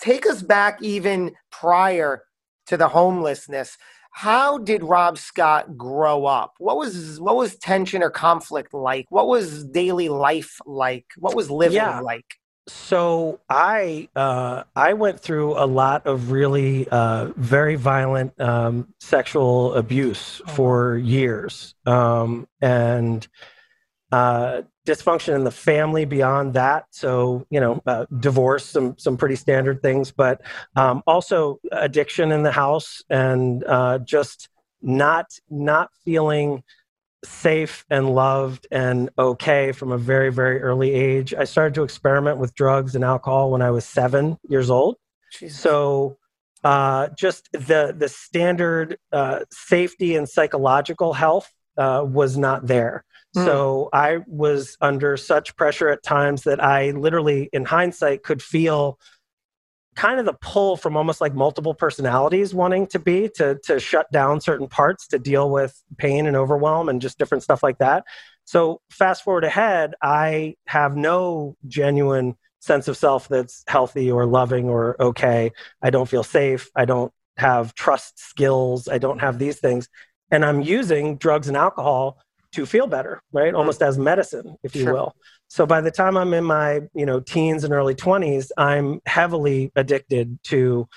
[0.00, 2.24] take us back even prior
[2.66, 3.78] to the homelessness.
[4.10, 6.52] How did Rob Scott grow up?
[6.58, 9.06] What was what was tension or conflict like?
[9.08, 11.06] What was daily life like?
[11.16, 12.00] What was living Yeah.
[12.00, 12.26] like?
[12.68, 19.74] So I uh, I went through a lot of really uh, very violent um, sexual
[19.74, 23.26] abuse Oh, for years, um, and
[24.12, 26.86] uh, dysfunction in the family beyond that.
[26.90, 30.40] So you know, uh, divorce, some some pretty standard things, but
[30.76, 34.48] um, also addiction in the house, and uh, just
[34.80, 36.62] not not feeling
[37.24, 42.38] safe and loved and okay from a very very early age i started to experiment
[42.38, 44.96] with drugs and alcohol when i was seven years old
[45.32, 45.58] Jesus.
[45.60, 46.18] so
[46.64, 53.04] uh, just the the standard uh, safety and psychological health uh, was not there
[53.34, 53.44] Hmm.
[53.44, 58.98] so i was under such pressure at times that i literally in hindsight could feel
[59.94, 64.10] kind of the pull from almost like multiple personalities wanting to be to to shut
[64.10, 68.04] down certain parts to deal with pain and overwhelm and just different stuff like that.
[68.44, 74.68] So fast forward ahead i have no genuine sense of self that's healthy or loving
[74.68, 75.52] or okay.
[75.82, 76.70] I don't feel safe.
[76.76, 78.88] I don't have trust skills.
[78.88, 79.88] I don't have these things.
[80.30, 82.18] And i'm using drugs and alcohol
[82.52, 84.92] to feel better right almost as medicine if you Sure.
[84.92, 85.16] will
[85.48, 89.72] so by the time i'm in my you know teens and early 20s i'm heavily
[89.76, 90.88] addicted to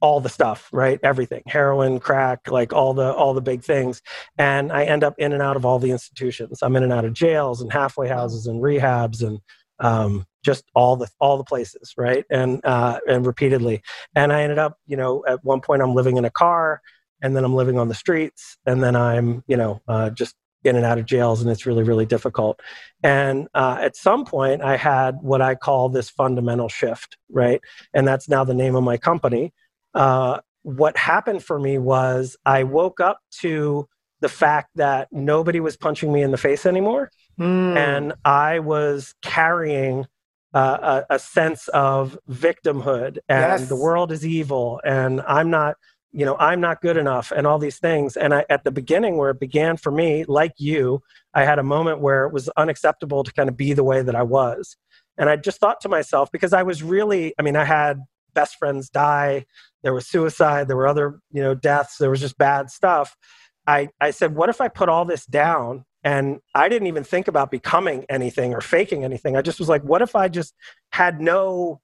[0.00, 4.00] all the stuff right everything heroin crack like all the all the big things
[4.36, 7.04] and i end up in and out of all the institutions i'm in and out
[7.04, 9.40] of jails and halfway houses and rehabs and
[9.80, 12.24] um, just all the all the places, right?
[12.30, 13.82] And uh, and repeatedly.
[14.14, 16.80] And I ended up, you know, at one point I'm living in a car,
[17.22, 20.76] and then I'm living on the streets, and then I'm, you know, uh, just in
[20.76, 22.60] and out of jails, and it's really really difficult.
[23.02, 27.60] And uh, at some point, I had what I call this fundamental shift, right?
[27.94, 29.52] And that's now the name of my company.
[29.94, 33.88] Uh, what happened for me was I woke up to
[34.20, 37.10] the fact that nobody was punching me in the face anymore.
[37.38, 37.76] Mm.
[37.76, 40.06] And I was carrying
[40.54, 43.68] uh, a, a, sense of victimhood and yes.
[43.68, 45.76] the world is evil and I'm not,
[46.12, 48.16] you know, I'm not good enough and all these things.
[48.16, 51.02] And I, at the beginning, where it began for me, like you,
[51.34, 54.16] I had a moment where it was unacceptable to kind of be the way that
[54.16, 54.76] I was.
[55.18, 58.00] And I just thought to myself, because I was really, I mean, I had
[58.34, 59.46] best friends die,
[59.82, 63.16] there was suicide, there were other, you know, deaths, there was just bad stuff.
[63.66, 65.84] I, I said, what if I put all this down?
[66.04, 69.36] And I didn't even think about becoming anything or faking anything.
[69.36, 70.54] I just was like, what if I just
[70.90, 71.80] had no,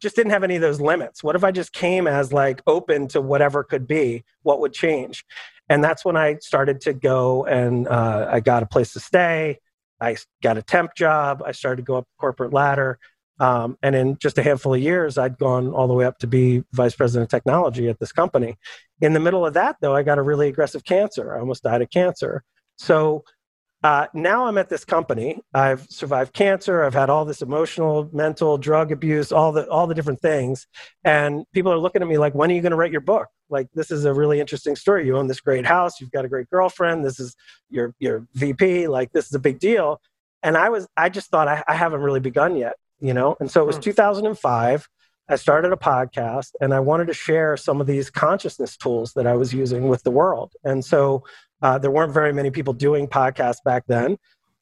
[0.00, 1.22] just didn't have any of those limits?
[1.22, 4.24] What if I just came as like open to whatever could be?
[4.42, 5.24] What would change?
[5.68, 9.60] And that's when I started to go and uh, I got a place to stay.
[10.00, 11.42] I got a temp job.
[11.44, 12.98] I started to go up the corporate ladder.
[13.38, 16.26] Um, and in just a handful of years, I'd gone all the way up to
[16.26, 18.56] be vice president of technology at this company.
[19.00, 21.34] In the middle of that, though, I got a really aggressive cancer.
[21.34, 22.42] I almost died of cancer.
[22.76, 23.24] So
[23.82, 25.40] uh, now I'm at this company.
[25.54, 26.82] I've survived cancer.
[26.82, 30.66] I've had all this emotional, mental, drug abuse, all the all the different things.
[31.04, 33.28] And people are looking at me like, "When are you going to write your book?"
[33.48, 35.06] Like, this is a really interesting story.
[35.06, 36.00] You own this great house.
[36.00, 37.04] You've got a great girlfriend.
[37.04, 37.34] This is
[37.68, 38.88] your your VP.
[38.88, 40.00] Like, this is a big deal.
[40.42, 43.36] And I was, I just thought I, I haven't really begun yet you know?
[43.40, 43.82] And so it was hmm.
[43.82, 44.88] 2005.
[45.28, 49.26] I started a podcast and I wanted to share some of these consciousness tools that
[49.26, 50.52] I was using with the world.
[50.64, 51.22] And so
[51.62, 54.16] uh, there weren't very many people doing podcasts back then.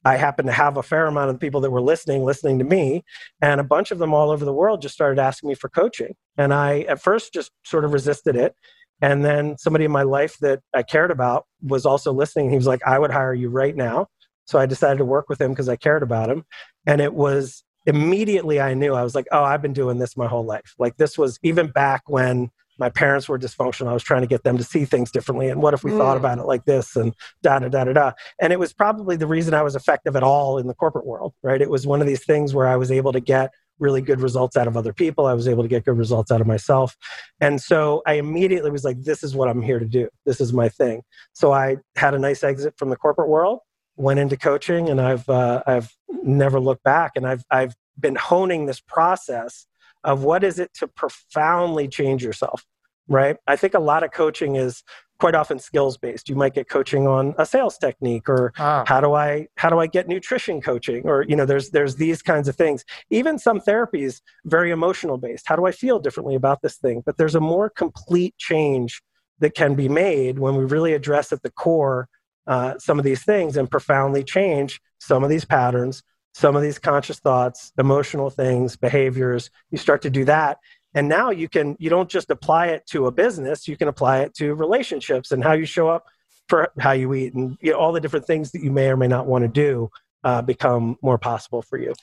[0.05, 3.03] I happened to have a fair amount of people that were listening, listening to me,
[3.41, 6.15] and a bunch of them all over the world just started asking me for coaching.
[6.37, 8.55] And I, at first, just sort of resisted it.
[9.01, 12.49] And then somebody in my life that I cared about was also listening.
[12.49, 14.07] He was like, I would hire you right now.
[14.45, 16.43] So I decided to work with him because I cared about him.
[16.85, 20.27] And it was immediately I knew I was like, oh, I've been doing this my
[20.27, 20.75] whole life.
[20.79, 23.87] Like this was even back when my parents were dysfunctional.
[23.87, 25.49] I was trying to get them to see things differently.
[25.49, 25.97] And what if we mm.
[25.97, 27.13] thought about it like this and
[27.43, 28.11] da da da da da.
[28.41, 31.33] And it was probably the reason I was effective at all in the corporate world,
[31.43, 31.61] right?
[31.61, 34.57] It was one of these things where I was able to get really good results
[34.57, 35.25] out of other people.
[35.25, 36.97] I was able to get good results out of myself.
[37.39, 40.09] And so I immediately was like, this is what I'm here to do.
[40.25, 41.03] This is my thing.
[41.33, 43.59] So I had a nice exit from the corporate world
[43.99, 48.65] went into coaching and I've uh, I've never looked back and I've I've been honing
[48.65, 49.67] this process
[50.03, 52.65] of what is it to profoundly change yourself
[53.09, 53.37] right?
[53.47, 54.83] I think a lot of coaching is
[55.19, 58.85] quite often skills based you might get coaching on a sales technique or ah.
[58.87, 62.21] how do I how do I get nutrition coaching or you know there's there's these
[62.21, 62.85] kinds of things.
[63.09, 67.03] Even some therapies very emotional based how do I feel differently about this thing?
[67.05, 69.01] But there's a more complete change
[69.39, 72.07] that can be made when we really address at the core
[72.47, 76.01] uh, some of these things and profoundly change some of these patterns,
[76.33, 79.49] some of these conscious thoughts, emotional things, behaviors.
[79.71, 80.59] You start to do that.
[80.93, 84.19] And now you can, you don't just apply it to a business, you can apply
[84.21, 86.07] it to relationships and how you show up
[86.47, 88.97] for how you eat and you know, all the different things that you may or
[88.97, 89.89] may not want to do
[90.23, 91.93] uh, become more possible for you.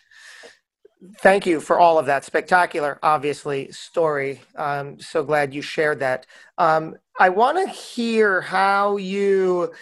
[1.19, 4.41] Thank you for all of that spectacular, obviously, story.
[4.57, 6.27] I'm so glad you shared that.
[6.57, 9.73] Um, I want to hear how you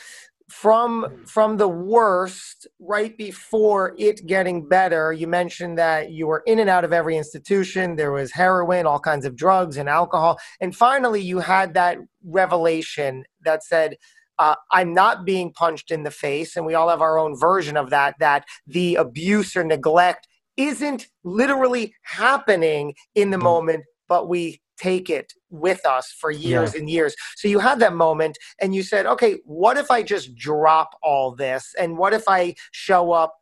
[0.48, 5.12] from from the worst right before it getting better.
[5.12, 7.96] You mentioned that you were in and out of every institution.
[7.96, 10.38] There was heroin all kinds of drugs and alcohol.
[10.61, 13.96] And finally you had that revelation that said
[14.38, 16.57] uh, i'm not being punched in the face.
[16.57, 21.09] And we all have our own version of that that the abuse or neglect isn't
[21.24, 23.44] literally happening in the mm-hmm.
[23.44, 26.80] moment but we take it with us for years yeah.
[26.80, 27.14] and years.
[27.37, 31.34] So you had that moment and you said, okay, what if I just drop all
[31.34, 31.74] this?
[31.78, 33.34] And what if I show up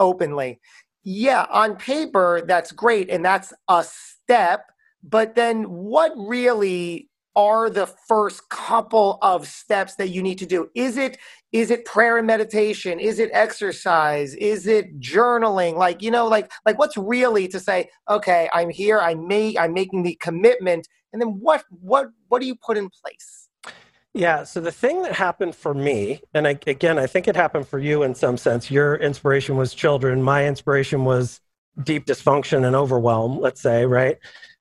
[0.00, 0.60] openly?
[1.04, 3.08] Yeah, on paper, that's great.
[3.10, 4.66] And that's a step.
[5.02, 10.68] But then what really are the first couple of steps that you need to do?
[10.74, 11.16] Is it
[11.52, 12.98] is it prayer and meditation?
[12.98, 14.34] Is it exercise?
[14.34, 15.76] Is it journaling?
[15.76, 19.72] Like, you know, like like what's really to say, okay, I'm here, I may I'm
[19.72, 23.48] making the commitment, and then what what what do you put in place?
[24.14, 27.68] Yeah, so the thing that happened for me, and I, again, I think it happened
[27.68, 28.68] for you in some sense.
[28.68, 30.22] Your inspiration was children.
[30.22, 31.40] My inspiration was
[31.84, 34.18] deep dysfunction and overwhelm, let's say, right?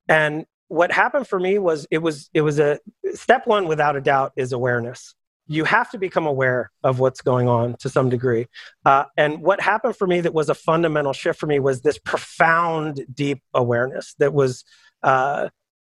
[0.08, 2.80] And what happened for me was it was it was a
[3.14, 5.16] step one without a doubt is awareness
[5.48, 8.48] you have to become aware of what's going on to some degree.
[8.86, 11.98] Uh, and what happened for me that was a fundamental shift for me was this
[11.98, 14.66] profound, deep awareness that was
[15.04, 15.50] uh,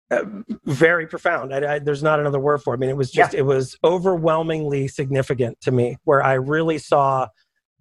[0.09, 0.25] uh
[0.65, 1.53] very profound.
[1.53, 2.77] I, I, there's not another word for it.
[2.77, 3.41] I mean, it was just, yeah.
[3.41, 7.27] it was overwhelmingly significant to me, where I really saw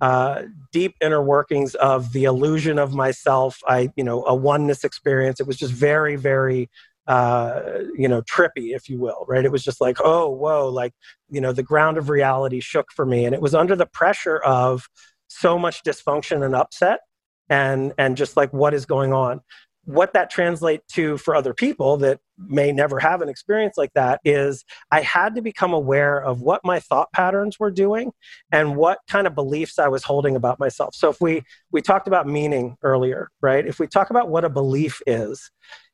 [0.00, 0.42] uh,
[0.72, 3.60] deep inner workings of the illusion of myself.
[3.66, 5.40] I, you know, a oneness experience.
[5.40, 6.68] It was just very, very
[7.06, 7.60] uh,
[7.96, 9.44] you know, trippy, if you will, right?
[9.44, 10.94] It was just like, oh, whoa, like,
[11.30, 13.24] you know, the ground of reality shook for me.
[13.24, 14.88] And it was under the pressure of
[15.28, 17.00] so much dysfunction and upset
[17.48, 19.40] and and just like what is going on.
[19.84, 24.20] What that translates to for other people that may never have an experience like that
[24.24, 28.12] is I had to become aware of what my thought patterns were doing
[28.52, 30.94] and what kind of beliefs I was holding about myself.
[30.94, 31.42] So if we
[31.72, 33.66] we talked about meaning earlier, right?
[33.66, 35.50] If we talk about what a belief is,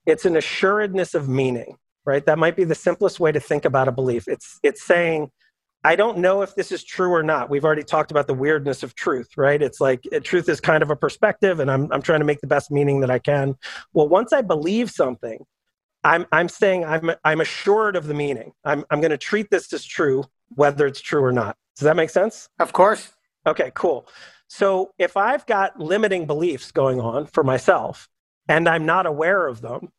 [0.09, 2.25] it's an assuredness of meaning, right?
[2.25, 4.27] That might be the simplest way to think about a belief.
[4.27, 5.31] It's, it's saying,
[5.85, 7.51] I don't know if this is true or not.
[7.51, 9.61] We've already talked about the weirdness of truth, right?
[9.61, 12.47] It's like truth is kind of a perspective, and I'm, I'm trying to make the
[12.47, 13.55] best meaning that I can.
[13.93, 15.45] Well, once I believe something,
[16.03, 18.53] I'm, I'm saying I'm, I'm assured of the meaning.
[18.65, 21.57] I'm, I'm going to treat this as true, whether it's true or not.
[21.77, 22.49] Does that make sense?
[22.59, 23.13] Of course.
[23.47, 24.09] Okay, cool.
[24.49, 28.09] So if I've got limiting beliefs going on for myself
[28.49, 29.91] and I'm not aware of them,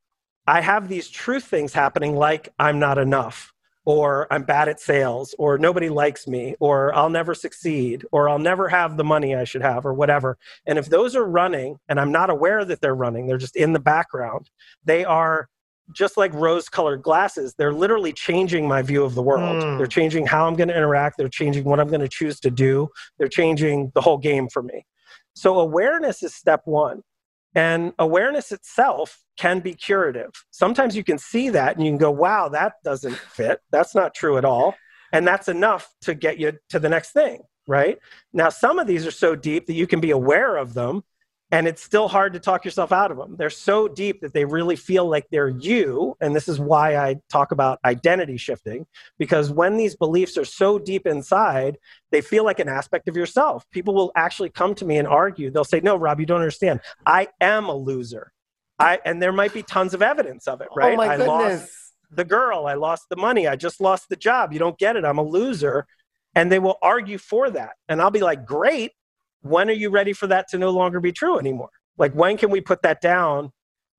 [0.49, 3.53] I have these truth things happening like I'm not enough,
[3.85, 8.39] or I'm bad at sales, or nobody likes me, or I'll never succeed, or I'll
[8.39, 10.39] never have the money I should have, or whatever.
[10.65, 13.73] And if those are running and I'm not aware that they're running, they're just in
[13.73, 14.49] the background,
[14.83, 15.49] they are
[15.91, 19.63] just like rose colored glasses, they're literally changing my view of the world.
[19.63, 19.77] Mm.
[19.77, 21.17] They're changing how I'm going to interact.
[21.19, 22.89] They're changing what I'm going to choose to do.
[23.19, 24.87] They're changing the whole game for me.
[25.35, 27.03] So, awareness is step one.
[27.55, 30.31] And awareness itself can be curative.
[30.51, 33.59] Sometimes you can see that and you can go, wow, that doesn't fit.
[33.71, 34.75] That's not true at all.
[35.11, 37.97] And that's enough to get you to the next thing, right?
[38.31, 41.03] Now, some of these are so deep that you can be aware of them
[41.51, 43.35] and it's still hard to talk yourself out of them.
[43.35, 46.15] They're so deep that they really feel like they're you.
[46.21, 48.85] And this is why I talk about identity shifting,
[49.17, 51.77] because when these beliefs are so deep inside,
[52.11, 53.65] they feel like an aspect of yourself.
[53.71, 55.49] People will actually come to me and argue.
[55.49, 56.81] They'll say, No, Rob, you don't understand.
[57.05, 58.31] I am a loser.
[58.77, 60.93] I, and there might be tons of evidence of it, oh right?
[60.93, 61.27] Oh my I goodness.
[61.27, 61.71] lost
[62.11, 64.53] the girl, I lost the money, I just lost the job.
[64.53, 65.03] You don't get it.
[65.03, 65.87] I'm a loser.
[66.35, 67.71] And they will argue for that.
[67.87, 68.91] And I'll be like, Great
[69.41, 71.69] when are you ready for that to no longer be true anymore?
[71.97, 73.51] Like, when can we put that down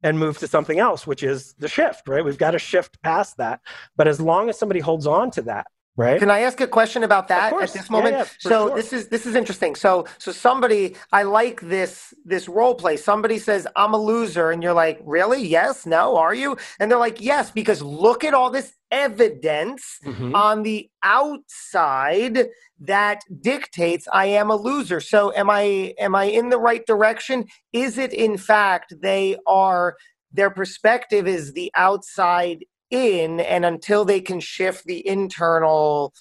[0.03, 2.25] and move to something else, which is the shift, right?
[2.25, 3.61] We've got to shift past that.
[3.97, 5.67] But as long as somebody holds on to that,
[5.97, 6.19] right?
[6.19, 8.15] Can I ask a question about that at this moment?
[8.15, 8.77] Yeah, yeah, so sure.
[8.77, 9.75] this is this is interesting.
[9.75, 12.97] So so somebody I like this this role play.
[12.97, 15.47] Somebody says I'm a loser, and you're like, really?
[15.47, 15.85] Yes?
[15.85, 16.17] No?
[16.17, 16.57] Are you?
[16.79, 20.35] And they're like, yes, because look at all this evidence mm-hmm.
[20.35, 22.49] on the outside
[22.81, 25.01] that dictates I am a loser.
[25.01, 27.47] So am I am I in the right direction?
[27.73, 29.97] Is it in fact they are
[30.33, 36.13] their perspective is the outside in and until they can shift the internal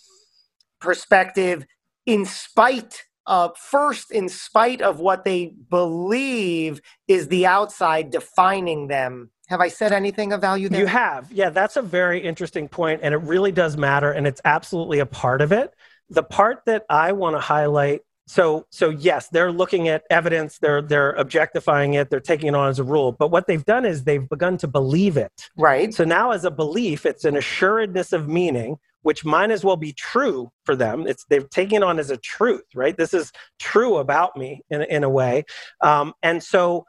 [0.80, 1.66] perspective
[2.06, 9.30] in spite of first in spite of what they believe is the outside defining them
[9.50, 10.80] have I said anything of value there?
[10.80, 11.32] You have.
[11.32, 15.06] Yeah, that's a very interesting point, and it really does matter, and it's absolutely a
[15.06, 15.74] part of it.
[16.10, 20.84] The part that I want to highlight so so yes they're looking at evidence they're
[20.84, 24.04] they're objectifying it they're taking it on as a rule but what they've done is
[24.04, 28.28] they've begun to believe it right so now as a belief it's an assuredness of
[28.30, 32.12] meaning which might as well be true for them it's they've taken it on as
[32.12, 35.44] a truth right this is true about me in, in a way
[35.82, 36.86] um, and so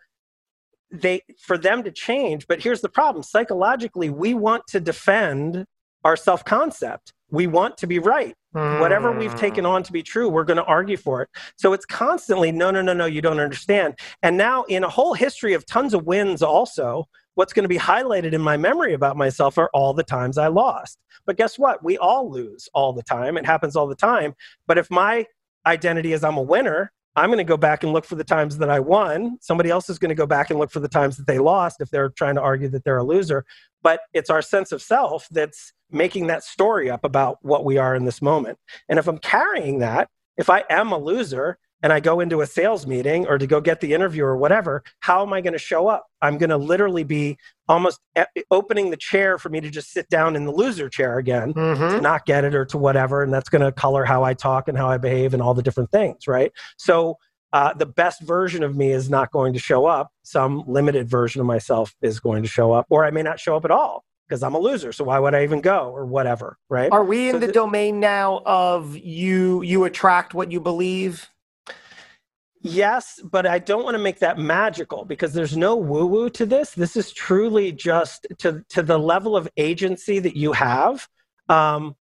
[0.90, 2.46] they for them to change.
[2.46, 3.22] But here's the problem.
[3.22, 5.66] Psychologically we want to defend
[6.04, 7.12] our self-concept.
[7.30, 8.34] We want to be right.
[8.52, 8.80] Mm.
[8.80, 11.28] whatever we've taken on to be true we're going to argue for it.
[11.54, 13.96] So it's constantly no no no no you don't understand.
[14.24, 17.78] And now in a whole history of tons of wins also what's going to be
[17.78, 20.98] highlighted in my memory about myself are all the times i lost.
[21.26, 21.84] But guess what?
[21.84, 23.36] We all lose all the time.
[23.36, 24.34] It happens all the time.
[24.66, 25.26] But if my
[25.64, 28.58] identity is i'm a winner I'm going to go back and look for the times
[28.58, 29.38] that I won.
[29.40, 31.80] Somebody else is going to go back and look for the times that they lost
[31.80, 33.44] if they're trying to argue that they're a loser.
[33.82, 37.94] But it's our sense of self that's making that story up about what we are
[37.94, 38.58] in this moment.
[38.88, 42.46] And if I'm carrying that, if I am a loser, and I go into a
[42.46, 45.58] sales meeting or to go get the interview or whatever, how am I going to
[45.58, 46.06] show up?
[46.20, 48.00] I'm going to literally be almost
[48.50, 51.96] opening the chair for me to just sit down in the loser chair again mm-hmm.
[51.96, 53.22] to not get it or to whatever.
[53.22, 55.62] And that's going to color how I talk and how I behave and all the
[55.62, 56.52] different things, right?
[56.76, 57.16] So
[57.52, 60.12] uh, the best version of me is not going to show up.
[60.22, 63.56] Some limited version of myself is going to show up, or I may not show
[63.56, 64.92] up at all because I'm a loser.
[64.92, 66.92] So why would I even go or whatever, right?
[66.92, 71.28] Are we in So the th- domain now of you you attract what you believe?
[72.62, 76.44] Yes, but I don't want to make that magical because there's no woo woo to
[76.44, 76.72] this.
[76.72, 81.08] This is truly just to, to the level of agency that you have.
[81.48, 81.96] Um,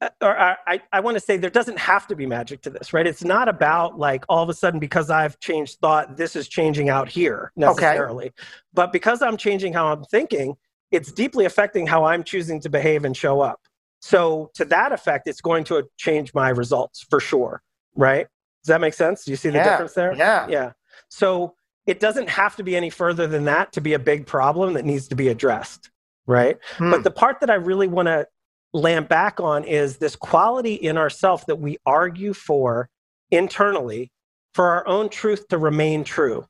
[0.00, 2.70] uh, or I, I, I want to say there doesn't have to be magic to
[2.70, 3.06] this, right?
[3.06, 6.88] It's not about like all of a sudden because I've changed thought, this is changing
[6.88, 8.32] out here necessarily.
[8.72, 10.56] But because I'm changing how I'm thinking,
[10.90, 13.60] it's deeply affecting how I'm choosing to behave and show up.
[14.00, 17.62] So, to that effect, it's going to change my results for sure,
[17.96, 18.28] right?
[18.62, 19.24] Does that make sense?
[19.24, 20.14] Do you see the Yeah, difference there?
[20.14, 20.46] yeah.
[20.48, 20.72] Yeah.
[21.08, 21.54] So,
[21.86, 24.84] it doesn't have to be any further than that to be a big problem that
[24.84, 25.90] needs to be addressed,
[26.26, 26.58] right?
[26.76, 26.90] Hmm.
[26.90, 28.26] But the part that I really want to
[28.74, 32.90] land back on is this quality in ourself that we argue for
[33.30, 34.12] internally
[34.52, 36.44] for our own truth to remain true,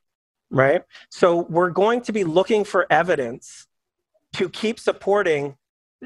[0.51, 0.83] right?
[1.11, 3.69] So we're going to be looking for evidence
[4.35, 5.57] to keep supporting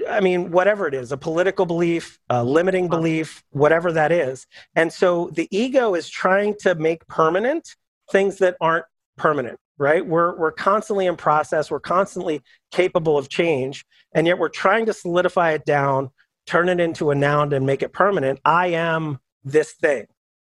[0.08, 4.46] I mean, whatever it is, a political belief, a limiting belief, whatever that is.
[4.74, 7.76] And so the ego is trying to make permanent
[8.10, 8.86] things that aren't
[9.18, 10.04] permanent, right?
[10.04, 13.84] We're, we're constantly in process, we're constantly capable of change,
[14.14, 16.10] and yet we're trying to solidify it down,
[16.46, 18.40] turn it into a noun, and make it permanent.
[18.44, 20.06] I am this thing,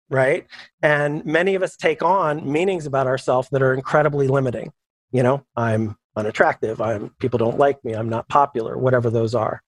[0.08, 0.46] right?
[0.82, 4.72] And many of us take on meanings about ourselves that are incredibly limiting.
[5.12, 9.62] You know, I'm unattractive, I'm people don't like me, I'm not popular, whatever those are.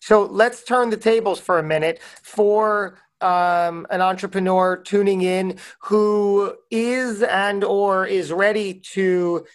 [0.00, 6.54] So let's turn the tables for a minute for um, an entrepreneur tuning in who
[6.70, 9.46] is and or is ready to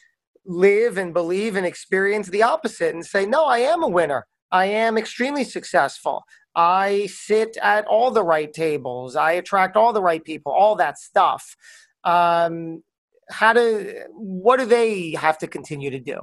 [0.46, 4.26] live and believe and experience the opposite and say, no, I am a winner.
[4.52, 6.24] I am extremely successful.
[6.56, 9.16] I sit at all the right tables.
[9.16, 11.56] I attract all the right people, all that stuff.
[12.04, 12.84] Um,
[13.30, 16.20] how do, what do they have to continue to do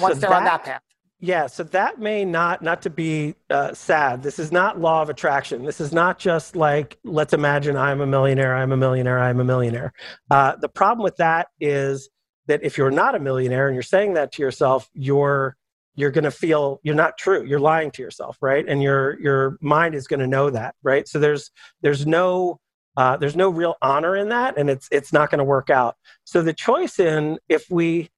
[0.00, 0.82] once So they're on that path?
[1.22, 4.22] Yeah, so that may not not to be uh, sad.
[4.22, 5.66] This is not law of attraction.
[5.66, 9.44] This is not just like let's imagine I'm a millionaire, I'm a millionaire, I'm a
[9.44, 9.92] millionaire.
[10.30, 12.08] Uh, the problem with that is
[12.46, 15.56] that if you're not a millionaire and you're saying that to yourself, you're
[15.94, 17.44] you're going to feel you're not true.
[17.44, 18.64] You're lying to yourself, right?
[18.66, 21.06] And your your mind is going to know that, right?
[21.06, 21.50] So there's
[21.82, 22.60] there's no
[22.96, 25.96] uh, there's no real honor in that, and it's it's not going to work out.
[26.24, 28.10] So the choice in if we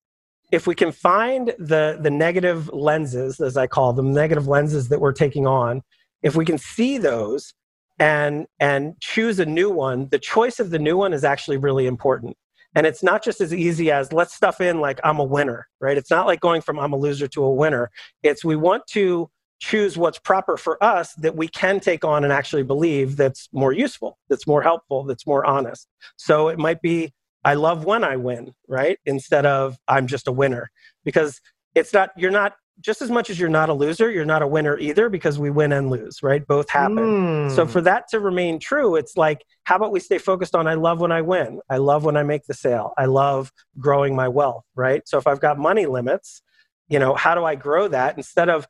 [0.52, 5.00] if we can find the the negative lenses as i call them negative lenses that
[5.00, 5.82] we're taking on
[6.22, 7.54] if we can see those
[7.98, 11.86] and and choose a new one the choice of the new one is actually really
[11.86, 12.36] important.
[12.74, 15.96] And it's not just as easy as let's stuff in like i'm a winner right?
[15.98, 17.90] It's not like going from i'm a loser to a winner.
[18.22, 19.30] It's we want to
[19.70, 23.72] choose what's proper for us that we can take on and actually believe that's more
[23.72, 25.86] useful that's more helpful that's more honest
[26.16, 27.12] so it might be
[27.44, 28.98] I love when I win, right?
[29.04, 30.70] Instead of I'm just a winner.
[31.04, 31.40] Because
[31.74, 34.46] it's not, you're not, just as much as you're not a loser, you're not a
[34.46, 36.46] winner either because we win and lose, right?
[36.46, 37.16] Both happen.
[37.48, 37.70] So Mm.
[37.70, 41.00] for that to remain true, it's like, how about we stay focused on I love
[41.00, 41.60] when I win?
[41.68, 42.92] I love when I make the sale.
[42.96, 45.06] I love growing my wealth, right?
[45.06, 46.42] So if I've got money limits,
[46.88, 48.66] you know, how do I grow that instead of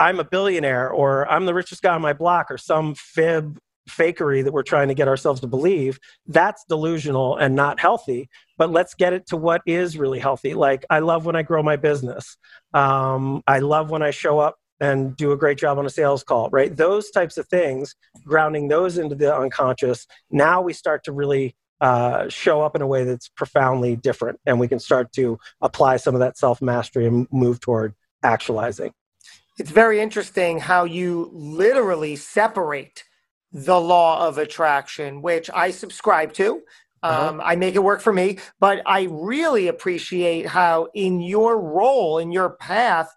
[0.00, 3.58] I'm a billionaire or I'm the richest guy on my block or some fib
[3.88, 8.28] fakery that we're trying to get ourselves to believe that's delusional and not healthy.
[8.56, 10.54] But let's get it to what is really healthy.
[10.54, 12.36] Like i love when i grow my business.
[12.72, 16.24] Um, i love when i show up and do a great job on a sales
[16.24, 16.74] call right?
[16.74, 22.28] Those types of things grounding those into the unconscious now we start to really uh,
[22.28, 26.14] show up in a way that's profoundly different and we can start to apply some
[26.14, 28.92] of that self mastery and move toward actualizing
[29.58, 33.04] it's very interesting how you literally separate
[33.52, 36.62] the law of attraction, which I subscribe to.
[37.02, 37.28] Uh-huh.
[37.28, 42.18] Um, I make it work for me, but I really appreciate how, in your role,
[42.18, 43.14] in your path,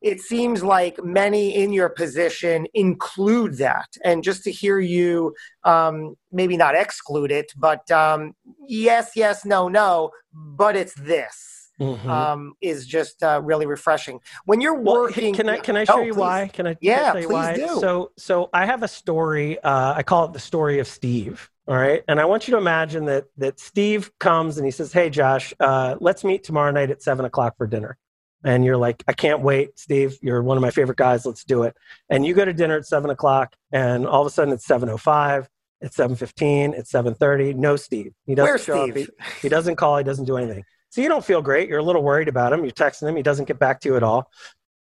[0.00, 3.88] it seems like many in your position include that.
[4.04, 5.34] And just to hear you,
[5.64, 8.34] um, maybe not exclude it, but um,
[8.66, 11.57] yes, yes, no, no, but it's this.
[11.80, 12.06] Mhm.
[12.06, 14.20] Um, is just uh, really refreshing.
[14.46, 16.18] When you're Well, working, can I can I show Oh, you please.
[16.20, 16.50] why?
[16.52, 17.54] Can I can I Yeah, you please why?
[17.54, 17.68] do.
[17.80, 19.60] So so I have a story.
[19.60, 21.48] Uh, I call it the story of Steve.
[21.68, 24.92] All right, and I want you to imagine that that Steve comes and he says,
[24.92, 27.96] "Hey, Josh, uh, let's meet tomorrow night at seven o'clock for dinner."
[28.42, 30.16] And you're like, "I can't wait, Steve.
[30.22, 31.26] You're one of my favorite guys.
[31.26, 31.76] Let's do it."
[32.08, 34.88] And you go to dinner at seven o'clock, and all of a sudden it's seven
[34.88, 35.48] o five.
[35.80, 36.72] It's seven fifteen.
[36.72, 37.52] It's seven thirty.
[37.54, 38.14] No, Steve.
[38.26, 39.08] He doesn't Where's show Steve?
[39.08, 39.26] up.
[39.36, 39.98] He, he doesn't call.
[39.98, 40.64] He doesn't do anything.
[40.90, 41.68] So you don't feel great.
[41.68, 42.64] You're a little worried about him.
[42.64, 43.16] You're texting him.
[43.16, 44.30] He doesn't get back to you at all.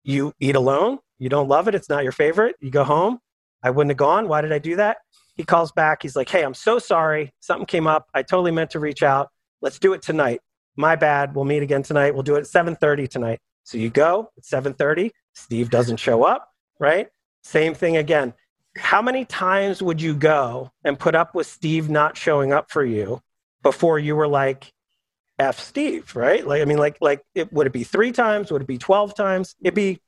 [0.03, 0.99] You eat alone.
[1.17, 1.75] You don't love it.
[1.75, 2.55] It's not your favorite.
[2.59, 3.19] You go home.
[3.63, 4.27] I wouldn't have gone.
[4.27, 4.97] Why did I do that?
[5.35, 6.01] He calls back.
[6.01, 7.31] He's like, Hey, I'm so sorry.
[7.39, 8.07] Something came up.
[8.13, 9.29] I totally meant to reach out.
[9.61, 10.41] Let's do it tonight.
[10.75, 11.35] My bad.
[11.35, 12.13] We'll meet again tonight.
[12.13, 13.39] We'll do it at 7:30 tonight.
[13.63, 15.11] So you go at 7:30.
[15.33, 16.49] Steve doesn't show up,
[16.79, 17.07] right?
[17.43, 18.33] Same thing again.
[18.75, 22.83] How many times would you go and put up with Steve not showing up for
[22.83, 23.21] you
[23.61, 24.72] before you were like,
[25.43, 26.45] F Steve, right?
[26.45, 28.51] Like, I mean, like, like, it, would it be three times?
[28.51, 29.55] Would it be 12 times?
[29.61, 29.99] It'd be,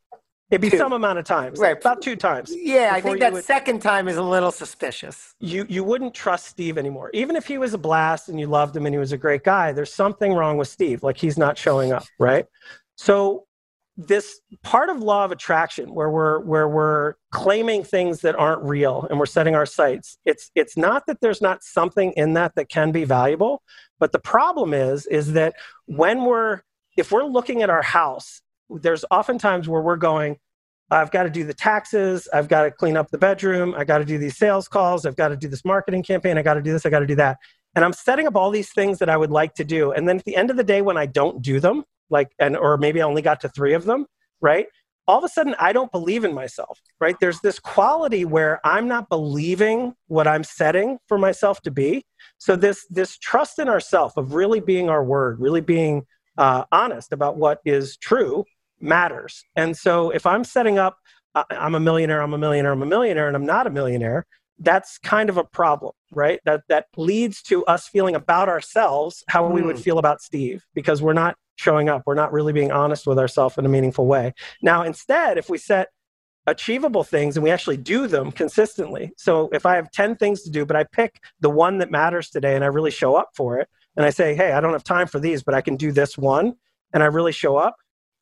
[0.50, 0.78] it'd be Two.
[0.78, 1.78] some amount of times, Right.
[1.78, 2.52] about two times.
[2.56, 5.34] Yeah, I think that would- second time is a little suspicious.
[5.40, 7.10] you you wouldn't trust Steve anymore.
[7.14, 9.44] Even if he was a blast and you loved him and he was a great
[9.44, 11.04] guy, there's something wrong with Steve.
[11.04, 12.46] Like he's not showing up, right?
[12.96, 13.46] So
[13.98, 19.08] this part of law of attraction where we're where we're claiming things that aren't real
[19.10, 22.68] and we're setting our sights it's it's not that there's not something in that that
[22.68, 23.64] can be valuable
[24.00, 25.54] but the problem is is that
[25.86, 26.62] when we're
[26.98, 30.38] if we're looking at our house there's oftentimes where we're going
[30.91, 32.28] I've got to do the taxes.
[32.32, 33.74] I've got to clean up the bedroom.
[33.76, 35.06] I got to do these sales calls.
[35.06, 36.38] I've got to do this marketing campaign.
[36.38, 36.86] I got to do this.
[36.86, 37.39] I got to do that.
[37.76, 39.91] And I'm setting up all these things that I would like to do.
[39.91, 42.56] And then at the end of the day, when I don't do them, like, and,
[42.58, 44.06] or maybe I only got to three of them,
[44.41, 44.68] right?
[45.08, 47.16] All of a sudden, I don't believe in myself, right?
[47.20, 52.03] There's this quality where I'm not believing what I'm setting for myself to be.
[52.39, 56.03] So this, this trust in ourself of really being our word, really being
[56.38, 58.45] uh, honest about what is true
[58.80, 59.43] matters.
[59.56, 60.97] And so if I'm setting up,
[61.36, 64.26] uh, I'm a millionaire, I'm a millionaire, I'm a millionaire, and I'm not a millionaire,
[64.60, 66.39] that's kind of a problem, right?
[66.45, 69.84] That that leads to us feeling about ourselves how we would Mm.
[69.84, 72.03] feel about Steve because we're not showing up.
[72.06, 74.34] We're not really being honest with ourselves in a meaningful way.
[74.62, 75.89] Now, instead, if we set
[76.47, 79.12] achievable things and we actually do them consistently.
[79.18, 82.30] So if I have 10 things to do, but I pick the one that matters
[82.30, 84.84] today and I really show up for it, and I say, hey, I don't have
[84.84, 86.56] time for these, but I can do this one,
[86.93, 87.78] and I really show up.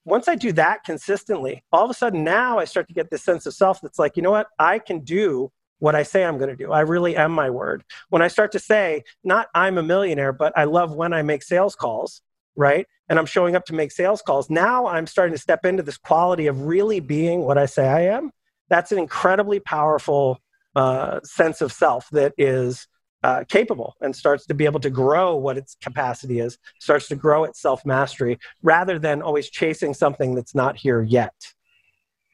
[0.06, 3.24] Once I do that consistently, all of a sudden now I start to get this
[3.24, 4.48] sense of self that's like, you know what?
[4.60, 6.72] I can do what I say I'm going to do.
[6.72, 7.84] I really am my word.
[8.10, 11.42] When I start to say, not I'm a millionaire, but I love when I make
[11.42, 12.22] sales calls,
[12.56, 12.86] right?
[13.10, 14.50] And I'm showing up to make sales calls.
[14.50, 18.02] Now I'm starting to step into this quality of really being what I say I
[18.16, 18.32] am.
[18.70, 20.40] That's an incredibly powerful
[20.76, 22.88] uh, sense of self that is
[23.24, 27.16] uh, capable and starts to be able to grow what its capacity is, starts to
[27.16, 31.34] grow its self mastery rather than always chasing something that's not here yet.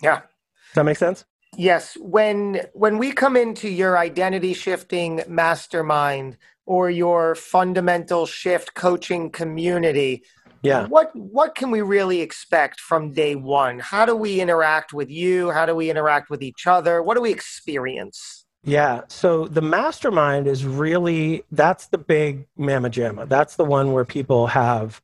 [0.02, 0.20] Yeah.
[0.20, 1.26] Does that make sense?
[1.58, 9.30] Yes, when when we come into your identity shifting mastermind or your fundamental shift coaching
[9.32, 10.24] community,
[10.62, 10.88] Yeah.
[10.88, 13.80] what what can we really expect from day 1?
[13.80, 15.52] How do we interact with you?
[15.52, 17.02] How do we interact with each other?
[17.02, 18.46] What do we experience?
[18.64, 19.02] Yeah.
[19.08, 23.28] So the mastermind is really that's the big mamma jamma.
[23.28, 25.02] That's the one where people have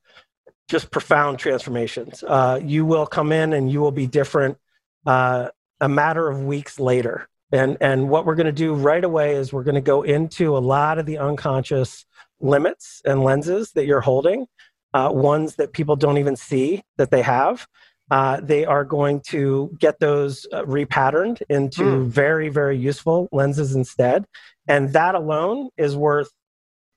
[0.68, 2.24] just profound transformations.
[2.24, 4.58] Uh, you will come in and you will be different
[5.06, 5.50] uh,
[5.86, 7.28] a matter of weeks later.
[7.52, 10.58] And and what we're going to do right away is we're going to go into
[10.58, 12.06] a lot of the unconscious
[12.40, 14.48] limits and lenses that you're holding,
[14.96, 17.68] uh, ones that people don't even see that they have.
[18.10, 24.26] Uh, they are going to get those uh, repatterned into very, very useful lenses instead.
[24.68, 26.32] And that alone is worth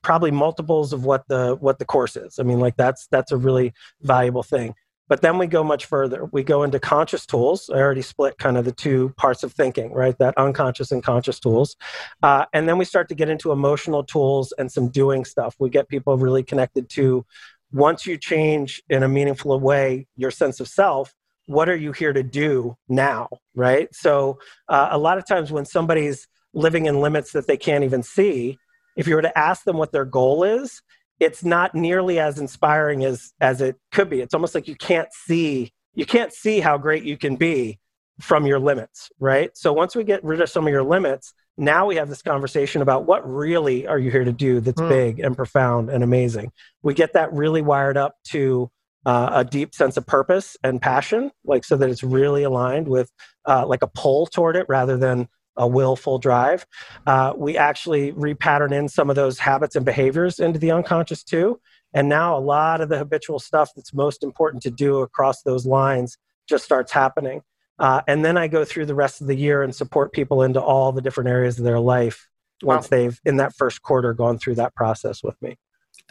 [0.01, 2.39] probably multiples of what the what the course is.
[2.39, 3.71] I mean, like that's that's a really
[4.01, 4.73] valuable thing.
[5.09, 6.25] But then we go much further.
[6.31, 7.69] We go into conscious tools.
[7.69, 10.17] I already split kind of the two parts of thinking, right?
[10.19, 11.75] That unconscious and conscious tools.
[12.23, 15.55] Uh, and then we start to get into emotional tools and some doing stuff.
[15.59, 17.25] We get people really connected to
[17.71, 21.13] once you change in a meaningful way your sense of self,
[21.45, 23.93] what are you here to do now, right?
[23.93, 28.03] So uh, a lot of times when somebody's living in limits that they can't even
[28.03, 28.57] see,
[28.95, 30.81] if you were to ask them what their goal is,
[31.19, 34.21] it's not nearly as inspiring as as it could be.
[34.21, 37.79] It's almost like you can't see you can't see how great you can be
[38.21, 39.55] from your limits, right?
[39.55, 42.81] So once we get rid of some of your limits, now we have this conversation
[42.81, 44.89] about what really are you here to do that's Hmm.
[44.89, 46.51] big and profound and amazing.
[46.83, 48.69] We get that really wired up to
[49.05, 53.09] uh, a deep sense of purpose and passion, like so that it's really aligned with
[53.47, 55.27] uh, like a pull toward it rather than
[55.59, 56.65] a willful drive.
[57.05, 61.59] Uh, we actually repattern in some of those habits and behaviors into the unconscious too.
[61.93, 65.65] And now a lot of the habitual stuff that's most important to do across those
[65.65, 67.41] lines just starts happening.
[67.77, 70.61] Uh, and then I go through the rest of the year and support people into
[70.61, 72.27] all the different areas of their life
[72.61, 75.57] once they've, in that first quarter, gone through that process with me.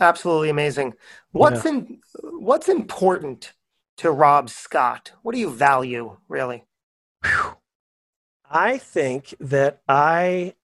[0.00, 0.94] Absolutely amazing.
[1.32, 3.52] What's in what's important
[3.98, 5.12] to Rob Scott?
[5.22, 6.64] What do you value, really?
[8.50, 10.54] I think that I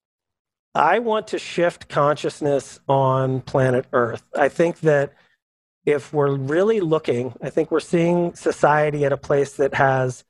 [0.74, 4.24] I want to shift consciousness on planet Earth.
[4.34, 5.12] I think that
[5.86, 10.24] if we're really looking, I think we're seeing society at a place that has,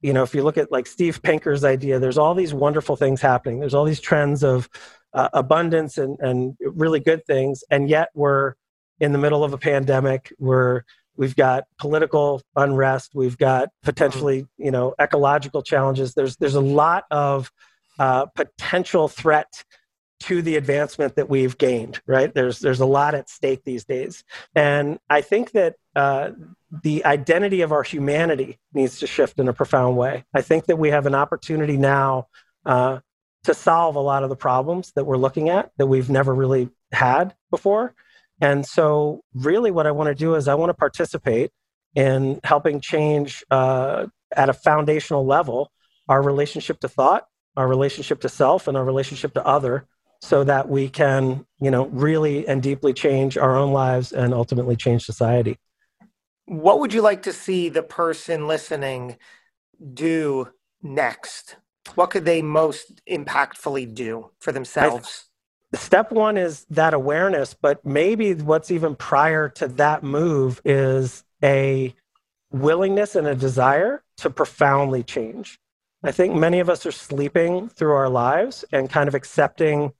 [0.00, 3.20] you know, if you look at like Steve Pinker's idea, there's all these wonderful things
[3.20, 3.60] happening.
[3.60, 4.68] There's all these trends of
[5.12, 7.62] uh, abundance and, and really good things.
[7.70, 8.54] And yet we're
[8.98, 10.32] in the middle of a pandemic.
[10.38, 10.82] We're
[11.20, 16.14] we've got political unrest, we've got potentially, you know, ecological challenges.
[16.14, 17.52] There's there's a lot of
[17.98, 19.62] uh, potential threat
[20.20, 22.00] to the advancement that we've gained.
[22.06, 22.32] Right?
[22.32, 26.30] There's there's a lot at stake these days, and I think that uh,
[26.82, 30.24] the identity of our humanity needs to shift in a profound way.
[30.32, 32.28] I think that we have an opportunity now
[32.64, 33.00] uh,
[33.44, 36.70] to solve a lot of the problems that we're looking at that we've never really
[36.92, 37.94] had before.
[38.40, 41.50] And so, really, what I want to do is I want to participate
[41.94, 45.70] in helping change uh, at a foundational level
[46.08, 47.26] our relationship to thought,
[47.56, 49.86] our relationship to self, and our relationship to other,
[50.20, 54.76] so that we can, you know, really and deeply change our own lives and ultimately
[54.76, 55.58] change society.
[56.46, 59.16] What would you like to see the person listening
[59.94, 60.48] do
[60.82, 61.56] next?
[61.94, 65.29] What could they most impactfully do for themselves?
[65.74, 71.94] Step one is that awareness, but maybe what's even prior to that move is a
[72.50, 75.58] willingness and a desire to profoundly change.
[76.02, 79.92] I think many of us are sleeping through our lives and kind of accepting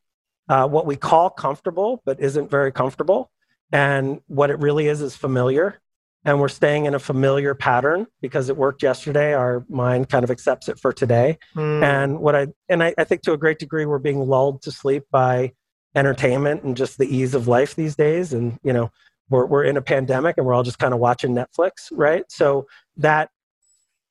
[0.48, 3.30] uh, what we call comfortable, but isn't very comfortable.
[3.70, 5.80] And what it really is is familiar
[6.24, 10.30] and we're staying in a familiar pattern because it worked yesterday our mind kind of
[10.30, 11.82] accepts it for today mm.
[11.82, 14.72] and what i and I, I, think to a great degree we're being lulled to
[14.72, 15.52] sleep by
[15.94, 18.32] entertainment and just the ease of life these days.
[18.32, 18.90] And you know
[19.28, 22.24] we're, we're in a pandemic and we're all just kind of watching netflix right?
[22.28, 22.66] So
[22.96, 23.30] that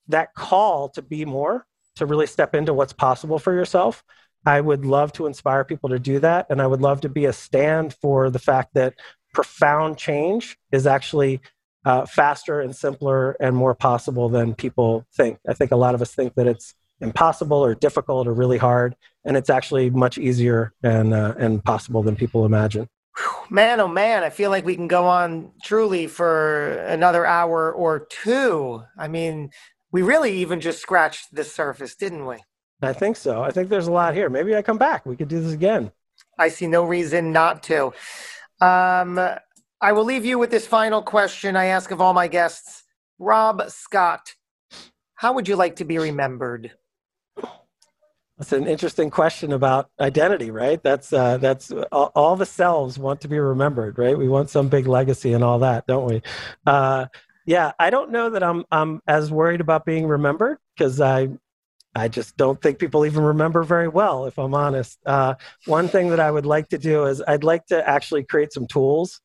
[0.08, 1.66] that call to be more
[1.96, 4.04] to really step into what's possible for yourself
[4.46, 6.48] i would love to inspire people to do that.
[6.50, 8.96] And i would love to be a stand for the fact that
[9.34, 11.42] profound change is actually
[11.86, 15.40] uh, faster and simpler and more possible than people think.
[15.48, 18.96] I think a lot of us think that it's impossible or difficult or really hard,
[19.26, 22.88] and it's actually much easier and uh, and possible than people imagine.
[23.50, 28.08] Man, oh man, I feel like we can go on truly for another hour or
[28.10, 28.84] two.
[28.98, 29.50] I mean,
[29.92, 32.38] we really even just scratched the surface, didn't we?
[32.82, 33.42] I think so.
[33.42, 34.30] I think there's a lot here.
[34.30, 35.06] Maybe I come back.
[35.06, 35.92] We could do this again.
[36.38, 37.88] I see no reason not to.
[38.62, 39.20] Um,
[39.82, 42.84] I will leave you with this final question I ask of all my guests.
[43.18, 44.34] Rob Scott,
[45.16, 46.72] how would you like to be remembered?
[48.40, 50.82] That's an interesting question about identity, right?
[50.82, 54.18] That's uh, that's all, all, the selves want to be remembered, right?
[54.18, 56.22] We want some big legacy and all that, don't we?
[56.66, 57.08] Uh,
[57.46, 61.28] yeah, I don't know that I'm I'm as worried about being remembered because I
[61.94, 65.00] I just don't think people even remember very well, if I'm honest.
[65.06, 65.34] Uh,
[65.66, 68.68] one thing that I would like to do is I'd like to actually create some
[68.68, 69.20] tools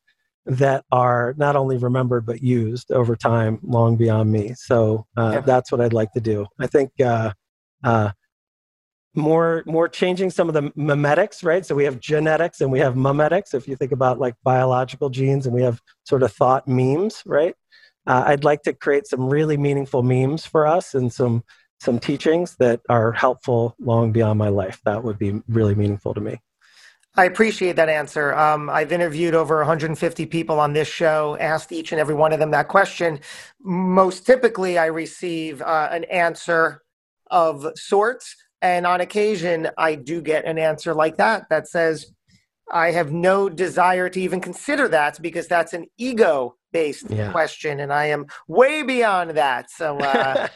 [0.45, 5.39] that are not only remembered but used over time long beyond me so uh, yeah.
[5.39, 7.33] that's what i'd like to do i think uh,
[7.83, 8.11] uh,
[9.15, 12.95] more more changing some of the memetics right so we have genetics and we have
[12.95, 17.23] memetics if you think about like biological genes and we have sort of thought memes
[17.25, 17.55] right
[18.07, 21.43] uh, i'd like to create some really meaningful memes for us and some
[21.79, 26.21] some teachings that are helpful long beyond my life that would be really meaningful to
[26.21, 26.39] me
[27.17, 28.35] I appreciate that answer.
[28.35, 32.39] Um, I've interviewed over 150 people on this show, asked each and every one of
[32.39, 33.21] them that question.
[33.61, 36.83] Most typically, I receive uh, an answer
[37.31, 38.35] of sorts.
[38.65, 42.07] And on occasion, I do get an answer like that that says,
[42.71, 47.31] I have no desire to even consider that because that's an ego based yeah.
[47.31, 47.79] question.
[47.79, 49.69] And I am way beyond that.
[49.69, 50.47] So uh,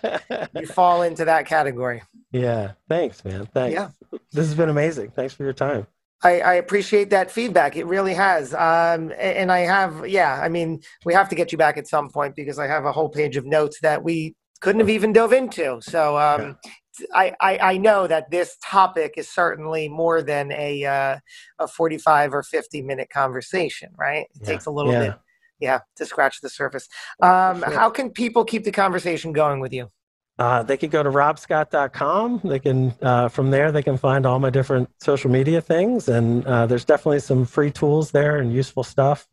[0.59, 2.01] you fall into that category.
[2.31, 2.71] Yeah.
[2.87, 3.45] Thanks, man.
[3.45, 3.75] Thanks.
[3.75, 3.89] Yeah.
[4.31, 5.11] This has been amazing.
[5.11, 5.85] Thanks for your time.
[6.23, 7.77] I, I, appreciate that feedback.
[7.77, 8.55] It really has.
[8.55, 12.09] Um, and I have, yeah, I mean, we have to get you back at some
[12.09, 15.33] point because I have a whole page of notes that we couldn't have even dove
[15.33, 15.79] into.
[15.81, 16.57] So um,
[16.99, 17.05] yeah.
[17.13, 21.17] I, I, I, know that this topic is certainly more than a, uh,
[21.59, 24.27] a 45 or 50 minute conversation, right?
[24.35, 24.47] It yeah.
[24.47, 24.99] takes a little yeah.
[24.99, 25.15] bit,
[25.59, 26.87] yeah, to scratch the surface.
[27.21, 27.71] Um, sure.
[27.71, 29.89] How can people keep the conversation going with you?
[30.37, 32.39] Uh, they could go to robscott.com.
[32.45, 36.45] They can uh, from there they can find all my different social media things, and
[36.47, 39.27] uh, there's definitely some free tools there and useful stuff.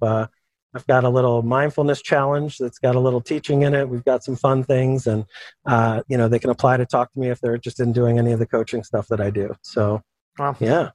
[0.77, 3.89] I've got a little mindfulness challenge that's got a little teaching in it.
[3.89, 5.25] We've got some fun things, and
[5.65, 8.19] uh, you know they can apply to talk to me if they're interested in doing
[8.19, 9.57] any of the coaching stuff that I do.
[9.63, 10.03] So,
[10.39, 10.55] wow.
[10.61, 10.91] yeah,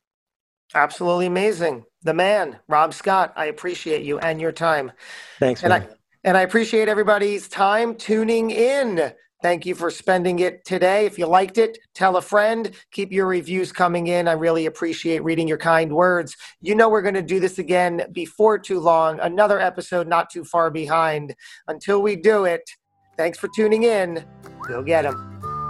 [0.76, 1.86] absolutely amazing.
[2.04, 3.34] The man, Rob Scott.
[3.36, 4.92] I appreciate you and your time.
[5.40, 5.82] Thanks, and man.
[5.82, 9.14] I and I appreciate everybody's time tuning in.
[9.42, 11.06] Thank you for spending it today.
[11.06, 12.72] If you liked it, tell a friend.
[12.92, 14.28] Keep your reviews coming in.
[14.28, 16.36] I really appreciate reading your kind words.
[16.62, 19.20] You know, we're going to do this again before too long.
[19.20, 21.36] Another episode not too far behind.
[21.68, 22.70] Until we do it,
[23.18, 24.24] thanks for tuning in.
[24.68, 25.31] Go get them.